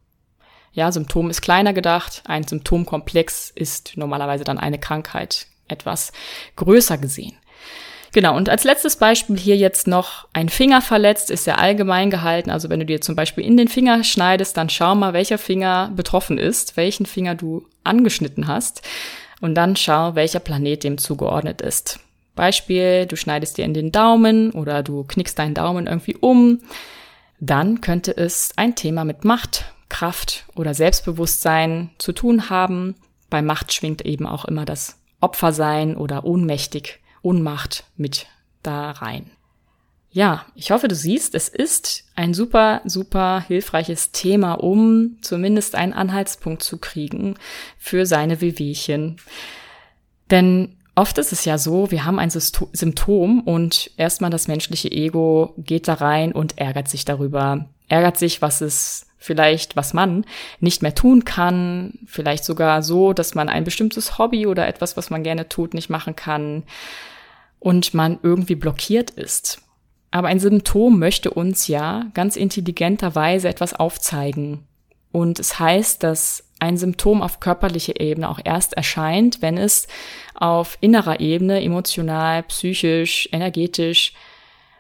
Ja, 0.72 0.92
Symptom 0.92 1.30
ist 1.30 1.42
kleiner 1.42 1.74
gedacht, 1.74 2.24
ein 2.26 2.48
Symptomkomplex 2.48 3.52
ist 3.52 3.94
normalerweise 3.96 4.44
dann 4.44 4.58
eine 4.58 4.80
Krankheit 4.80 5.48
etwas 5.68 6.12
größer 6.56 6.98
gesehen. 6.98 7.36
Genau, 8.14 8.38
und 8.38 8.48
als 8.48 8.64
letztes 8.64 8.96
Beispiel 8.98 9.40
hier 9.40 9.58
jetzt 9.58 9.88
noch 9.88 10.28
ein 10.34 10.48
Finger 10.48 10.82
verletzt, 10.82 11.32
ist 11.32 11.46
sehr 11.46 11.58
allgemein 11.58 12.12
gehalten. 12.12 12.52
Also 12.52 12.70
wenn 12.70 12.80
du 12.80 12.86
dir 12.86 13.02
zum 13.02 13.16
Beispiel 13.16 13.44
in 13.44 13.58
den 13.58 13.68
Finger 13.68 14.04
schneidest, 14.04 14.56
dann 14.56 14.70
schau 14.70 14.94
mal, 14.94 15.14
welcher 15.14 15.40
Finger 15.40 15.92
betroffen 15.96 16.38
ist, 16.38 16.78
welchen 16.78 17.08
Finger 17.08 17.34
du 17.34 17.66
angeschnitten 17.84 18.48
hast. 18.48 18.84
Und 19.42 19.56
dann 19.56 19.76
schau, 19.76 20.14
welcher 20.14 20.40
Planet 20.40 20.84
dem 20.84 21.00
zugeordnet 21.00 21.62
ist. 21.62 22.00
Beispiel, 22.36 23.08
du 23.08 23.16
schneidest 23.16 23.58
dir 23.58 23.66
in 23.66 23.74
den 23.74 23.92
Daumen 23.92 24.52
oder 24.52 24.84
du 24.84 25.04
knickst 25.04 25.40
deinen 25.40 25.56
Daumen 25.56 25.88
irgendwie 25.88 26.16
um. 26.16 26.60
Dann 27.40 27.82
könnte 27.82 28.16
es 28.16 28.52
ein 28.58 28.76
Thema 28.76 29.06
mit 29.06 29.26
Macht, 29.26 29.66
Kraft 29.90 30.46
oder 30.56 30.76
Selbstbewusstsein 30.76 31.90
zu 31.98 32.12
tun 32.14 32.52
haben. 32.52 32.94
Bei 33.32 33.42
Macht 33.42 33.74
schwingt 33.74 34.06
eben 34.06 34.28
auch 34.28 34.46
immer 34.46 34.66
das 34.66 35.00
Opfersein 35.20 35.98
oder 35.98 36.26
ohnmächtig 36.26 37.00
Ohnmacht 37.24 37.86
mit 37.98 38.28
da 38.62 38.92
rein. 38.92 39.32
Ja, 40.12 40.46
ich 40.54 40.70
hoffe, 40.70 40.88
du 40.88 40.94
siehst, 40.94 41.34
es 41.34 41.50
ist 41.50 42.04
ein 42.16 42.36
super, 42.36 42.82
super 42.86 43.44
hilfreiches 43.48 44.12
Thema, 44.12 44.54
um 44.54 45.18
zumindest 45.22 45.74
einen 45.74 45.94
Anhaltspunkt 45.94 46.62
zu 46.62 46.78
kriegen 46.78 47.34
für 47.80 48.06
seine 48.06 48.40
Wehwehchen. 48.40 49.18
Denn 50.30 50.78
oft 50.94 51.18
ist 51.18 51.32
es 51.32 51.46
ja 51.46 51.58
so, 51.58 51.90
wir 51.90 52.06
haben 52.06 52.20
ein 52.20 52.30
Symptom 52.30 53.42
und 53.42 53.90
erstmal 53.98 54.30
das 54.30 54.48
menschliche 54.48 54.92
Ego 54.92 55.56
geht 55.58 55.88
da 55.88 55.96
rein 55.96 56.32
und 56.32 56.60
ärgert 56.60 56.90
sich 56.90 57.06
darüber, 57.06 57.66
ärgert 57.88 58.20
sich, 58.20 58.40
was 58.44 58.62
es 58.62 59.08
vielleicht 59.18 59.78
was 59.78 59.94
man 59.94 60.26
nicht 60.60 60.82
mehr 60.82 60.94
tun 60.94 61.24
kann, 61.24 61.98
vielleicht 62.06 62.44
sogar 62.44 62.84
so, 62.84 63.14
dass 63.14 63.36
man 63.36 63.50
ein 63.50 63.64
bestimmtes 63.64 64.18
Hobby 64.18 64.46
oder 64.46 64.68
etwas, 64.68 64.98
was 64.98 65.10
man 65.10 65.24
gerne 65.24 65.48
tut, 65.50 65.74
nicht 65.74 65.90
machen 65.90 66.16
kann 66.16 66.64
und 67.64 67.94
man 67.94 68.20
irgendwie 68.22 68.56
blockiert 68.56 69.10
ist. 69.12 69.62
Aber 70.12 70.28
ein 70.28 70.40
Symptom 70.40 71.00
möchte 71.00 71.32
uns 71.32 71.68
ja 71.68 72.08
ganz 72.14 72.36
intelligenterweise 72.36 73.48
etwas 73.48 73.74
aufzeigen. 73.74 74.68
Und 75.14 75.40
es 75.40 75.60
heißt, 75.60 76.04
dass 76.04 76.44
ein 76.60 76.78
Symptom 76.78 77.22
auf 77.22 77.40
körperlicher 77.40 78.00
Ebene 78.00 78.30
auch 78.30 78.40
erst 78.44 78.74
erscheint, 78.74 79.42
wenn 79.42 79.58
es 79.58 79.88
auf 80.36 80.78
innerer 80.82 81.22
Ebene, 81.22 81.64
emotional, 81.64 82.44
psychisch, 82.44 83.30
energetisch, 83.32 84.14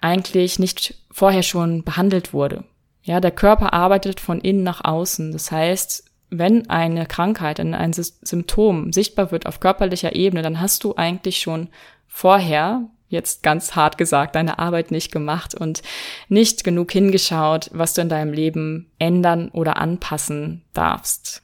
eigentlich 0.02 0.60
nicht 0.60 0.96
vorher 1.10 1.44
schon 1.44 1.84
behandelt 1.84 2.34
wurde. 2.34 2.66
Ja, 3.04 3.22
der 3.22 3.32
Körper 3.32 3.74
arbeitet 3.74 4.20
von 4.20 4.42
innen 4.42 4.64
nach 4.64 4.84
außen. 4.84 5.32
Das 5.32 5.52
heißt, 5.52 6.04
wenn 6.38 6.70
eine 6.70 7.06
Krankheit, 7.06 7.60
ein 7.60 7.94
Symptom 7.94 8.92
sichtbar 8.92 9.32
wird 9.32 9.46
auf 9.46 9.60
körperlicher 9.60 10.16
Ebene, 10.16 10.42
dann 10.42 10.60
hast 10.60 10.84
du 10.84 10.96
eigentlich 10.96 11.40
schon 11.40 11.70
vorher, 12.08 12.90
jetzt 13.08 13.44
ganz 13.44 13.76
hart 13.76 13.98
gesagt, 13.98 14.36
deine 14.36 14.60
Arbeit 14.60 14.92
nicht 14.92 15.12
gemacht 15.12 15.54
und 15.56 15.84
nicht 16.30 16.64
genug 16.64 16.92
hingeschaut, 16.92 17.70
was 17.74 17.94
du 17.94 18.02
in 18.02 18.10
deinem 18.10 18.34
Leben 18.34 18.92
ändern 18.98 19.50
oder 19.50 19.78
anpassen 19.78 20.64
darfst. 20.74 21.44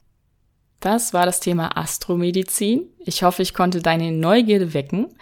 Das 0.80 1.12
war 1.12 1.26
das 1.26 1.40
Thema 1.40 1.76
Astromedizin. 1.76 2.88
Ich 2.98 3.22
hoffe, 3.22 3.42
ich 3.42 3.54
konnte 3.54 3.82
deine 3.82 4.12
Neugierde 4.12 4.72
wecken. 4.72 5.14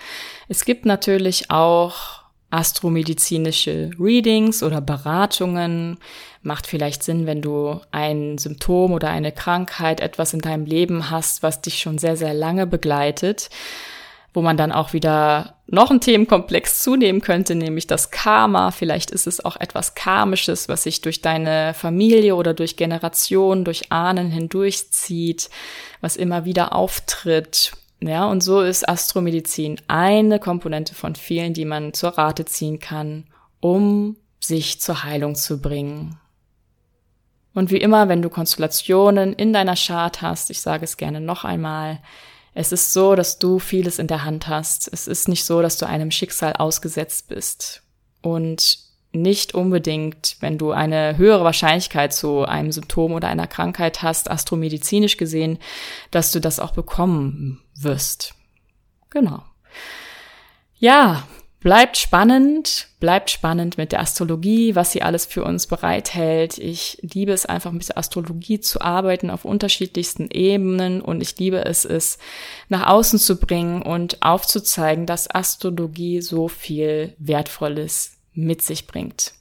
Es 0.49 0.65
gibt 0.65 0.87
natürlich 0.87 1.51
auch 1.51 2.18
astromedizinische 2.51 3.91
Readings 3.99 4.63
oder 4.63 4.81
Beratungen. 4.81 5.99
Macht 6.43 6.67
vielleicht 6.67 7.03
Sinn, 7.03 7.27
wenn 7.27 7.43
du 7.43 7.81
ein 7.91 8.39
Symptom 8.39 8.93
oder 8.93 9.11
eine 9.11 9.33
Krankheit, 9.33 10.01
etwas 10.01 10.33
in 10.33 10.41
deinem 10.41 10.65
Leben 10.65 11.11
hast, 11.11 11.43
was 11.43 11.61
dich 11.61 11.79
schon 11.81 11.99
sehr, 11.99 12.17
sehr 12.17 12.33
lange 12.33 12.67
begleitet, 12.67 13.51
wo 14.33 14.41
man 14.41 14.57
dann 14.57 14.73
auch 14.73 14.93
wieder 14.93 15.57
noch 15.67 15.91
einen 15.91 16.01
Themenkomplex 16.01 16.83
zunehmen 16.83 17.21
könnte, 17.21 17.55
nämlich 17.55 17.87
das 17.87 18.11
Karma. 18.11 18.71
Vielleicht 18.71 19.11
ist 19.11 19.27
es 19.27 19.45
auch 19.45 19.57
etwas 19.57 19.95
Karmisches, 19.95 20.69
was 20.69 20.85
sich 20.85 21.03
durch 21.03 21.21
deine 21.21 21.75
Familie 21.75 22.35
oder 22.35 22.55
durch 22.55 22.77
Generationen, 22.77 23.65
durch 23.65 23.93
Ahnen 23.93 24.31
hindurchzieht, 24.31 25.51
was 26.01 26.17
immer 26.17 26.47
wieder 26.47 26.75
auftritt 26.75 27.73
ja, 28.01 28.27
und 28.27 28.43
so 28.43 28.61
ist 28.61 28.89
Astromedizin 28.89 29.81
eine 29.89 30.39
Komponente 30.39 30.95
von 30.95 31.15
vielen, 31.15 31.55
die 31.55 31.65
man 31.65 31.93
zur 31.95 32.11
Rate 32.11 32.45
ziehen 32.45 32.79
kann, 32.79 33.25
um 33.61 34.17
sich 34.41 34.81
zur 34.81 35.05
Heilung 35.05 35.35
zu 35.35 35.61
bringen. 35.61 36.19
Und 37.55 37.73
wie 37.73 37.79
immer, 37.79 38.09
wenn 38.09 38.23
du 38.23 38.31
Konstellationen 38.31 39.33
in 39.33 39.53
deiner 39.53 39.75
Chart 39.75 40.23
hast, 40.23 40.51
ich 40.51 40.61
sage 40.61 40.85
es 40.85 40.97
gerne 40.97 41.21
noch 41.21 41.45
einmal, 41.45 42.01
es 42.55 42.73
ist 42.73 42.93
so, 42.93 43.15
dass 43.15 43.39
du 43.39 43.59
vieles 43.59 43.99
in 43.99 44.07
der 44.07 44.25
Hand 44.25 44.49
hast. 44.49 44.89
Es 44.93 45.07
ist 45.07 45.29
nicht 45.29 45.45
so, 45.45 45.63
dass 45.63 45.77
du 45.77 45.87
einem 45.87 46.11
Schicksal 46.11 46.55
ausgesetzt 46.55 47.29
bist. 47.29 47.83
Und 48.21 48.88
nicht 49.13 49.55
unbedingt, 49.55 50.37
wenn 50.41 50.59
du 50.59 50.71
eine 50.73 51.17
höhere 51.17 51.45
Wahrscheinlichkeit 51.45 52.13
zu 52.13 52.45
einem 52.45 52.73
Symptom 52.73 53.13
oder 53.13 53.29
einer 53.29 53.47
Krankheit 53.47 54.03
hast, 54.03 54.31
astromedizinisch 54.31 55.17
gesehen, 55.17 55.59
dass 56.11 56.31
du 56.31 56.41
das 56.41 56.61
auch 56.61 56.73
bekommen 56.73 57.63
wirst. 57.75 58.35
Genau. 59.11 59.43
Ja, 60.75 61.25
bleibt 61.61 61.97
spannend, 61.97 62.89
bleibt 63.01 63.31
spannend 63.31 63.79
mit 63.79 63.93
der 63.93 64.01
Astrologie, 64.01 64.75
was 64.75 64.93
sie 64.93 65.03
alles 65.03 65.25
für 65.25 65.43
uns 65.43 65.67
bereithält. 65.67 66.59
Ich 66.59 66.99
liebe 67.01 67.33
es 67.33 67.47
einfach 67.47 67.73
mit 67.73 67.89
der 67.89 67.99
Astrologie 67.99 68.61
zu 68.61 68.83
arbeiten 68.83 69.31
auf 69.31 69.47
unterschiedlichsten 69.47 70.29
Ebenen 70.31 71.01
und 71.01 71.23
ich 71.23 71.37
liebe 71.39 71.65
es, 71.65 71.87
es 71.87 72.19
nach 72.69 72.87
außen 72.87 73.19
zu 73.19 73.37
bringen 73.41 73.81
und 73.81 74.23
aufzuzeigen, 74.23 75.07
dass 75.07 75.35
Astrologie 75.35 76.21
so 76.21 76.49
viel 76.49 77.15
Wertvolles 77.19 78.18
mit 78.39 78.63
sich 78.63 78.87
bringt. 78.87 79.33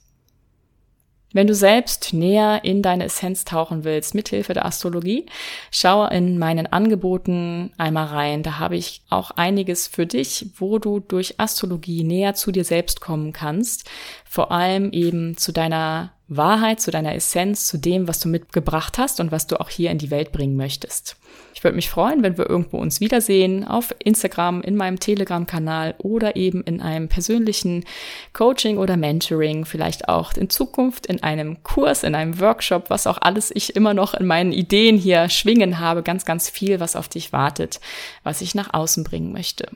Wenn 1.32 1.46
du 1.46 1.54
selbst 1.54 2.14
näher 2.14 2.64
in 2.64 2.82
deine 2.82 3.04
Essenz 3.04 3.44
tauchen 3.44 3.84
willst, 3.84 4.14
mithilfe 4.14 4.54
der 4.54 4.64
Astrologie, 4.64 5.26
schau 5.70 6.06
in 6.06 6.38
meinen 6.38 6.66
Angeboten 6.66 7.70
einmal 7.76 8.06
rein. 8.06 8.42
Da 8.42 8.58
habe 8.58 8.76
ich 8.76 9.02
auch 9.10 9.32
einiges 9.32 9.86
für 9.86 10.06
dich, 10.06 10.46
wo 10.56 10.78
du 10.78 11.00
durch 11.00 11.38
Astrologie 11.38 12.02
näher 12.02 12.34
zu 12.34 12.50
dir 12.50 12.64
selbst 12.64 13.02
kommen 13.02 13.34
kannst. 13.34 13.88
Vor 14.28 14.52
allem 14.52 14.92
eben 14.92 15.36
zu 15.36 15.52
deiner 15.52 16.12
Wahrheit, 16.28 16.80
zu 16.80 16.90
deiner 16.90 17.14
Essenz, 17.14 17.66
zu 17.66 17.78
dem, 17.78 18.06
was 18.06 18.20
du 18.20 18.28
mitgebracht 18.28 18.98
hast 18.98 19.18
und 19.18 19.32
was 19.32 19.46
du 19.46 19.58
auch 19.58 19.70
hier 19.70 19.90
in 19.90 19.96
die 19.96 20.10
Welt 20.10 20.30
bringen 20.30 20.56
möchtest. 20.56 21.16
Ich 21.54 21.64
würde 21.64 21.74
mich 21.74 21.88
freuen, 21.88 22.22
wenn 22.22 22.36
wir 22.36 22.48
irgendwo 22.48 22.76
uns 22.76 23.00
wiedersehen, 23.00 23.66
auf 23.66 23.94
Instagram, 23.98 24.60
in 24.60 24.76
meinem 24.76 25.00
Telegram-Kanal 25.00 25.94
oder 25.98 26.36
eben 26.36 26.62
in 26.62 26.82
einem 26.82 27.08
persönlichen 27.08 27.84
Coaching 28.34 28.76
oder 28.76 28.98
Mentoring, 28.98 29.64
vielleicht 29.64 30.08
auch 30.10 30.34
in 30.34 30.50
Zukunft 30.50 31.06
in 31.06 31.22
einem 31.22 31.62
Kurs, 31.62 32.04
in 32.04 32.14
einem 32.14 32.38
Workshop, 32.38 32.90
was 32.90 33.06
auch 33.06 33.18
alles 33.20 33.50
ich 33.52 33.74
immer 33.74 33.94
noch 33.94 34.12
in 34.12 34.26
meinen 34.26 34.52
Ideen 34.52 34.98
hier 34.98 35.30
schwingen 35.30 35.78
habe, 35.80 36.02
ganz, 36.02 36.26
ganz 36.26 36.50
viel, 36.50 36.78
was 36.78 36.94
auf 36.94 37.08
dich 37.08 37.32
wartet, 37.32 37.80
was 38.22 38.42
ich 38.42 38.54
nach 38.54 38.74
außen 38.74 39.02
bringen 39.02 39.32
möchte. 39.32 39.68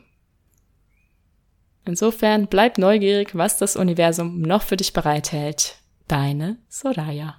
Insofern 1.84 2.46
bleib 2.46 2.78
neugierig, 2.78 3.34
was 3.34 3.56
das 3.56 3.76
Universum 3.76 4.40
noch 4.40 4.62
für 4.62 4.76
dich 4.76 4.92
bereithält. 4.92 5.76
Deine 6.08 6.58
Soraya. 6.68 7.36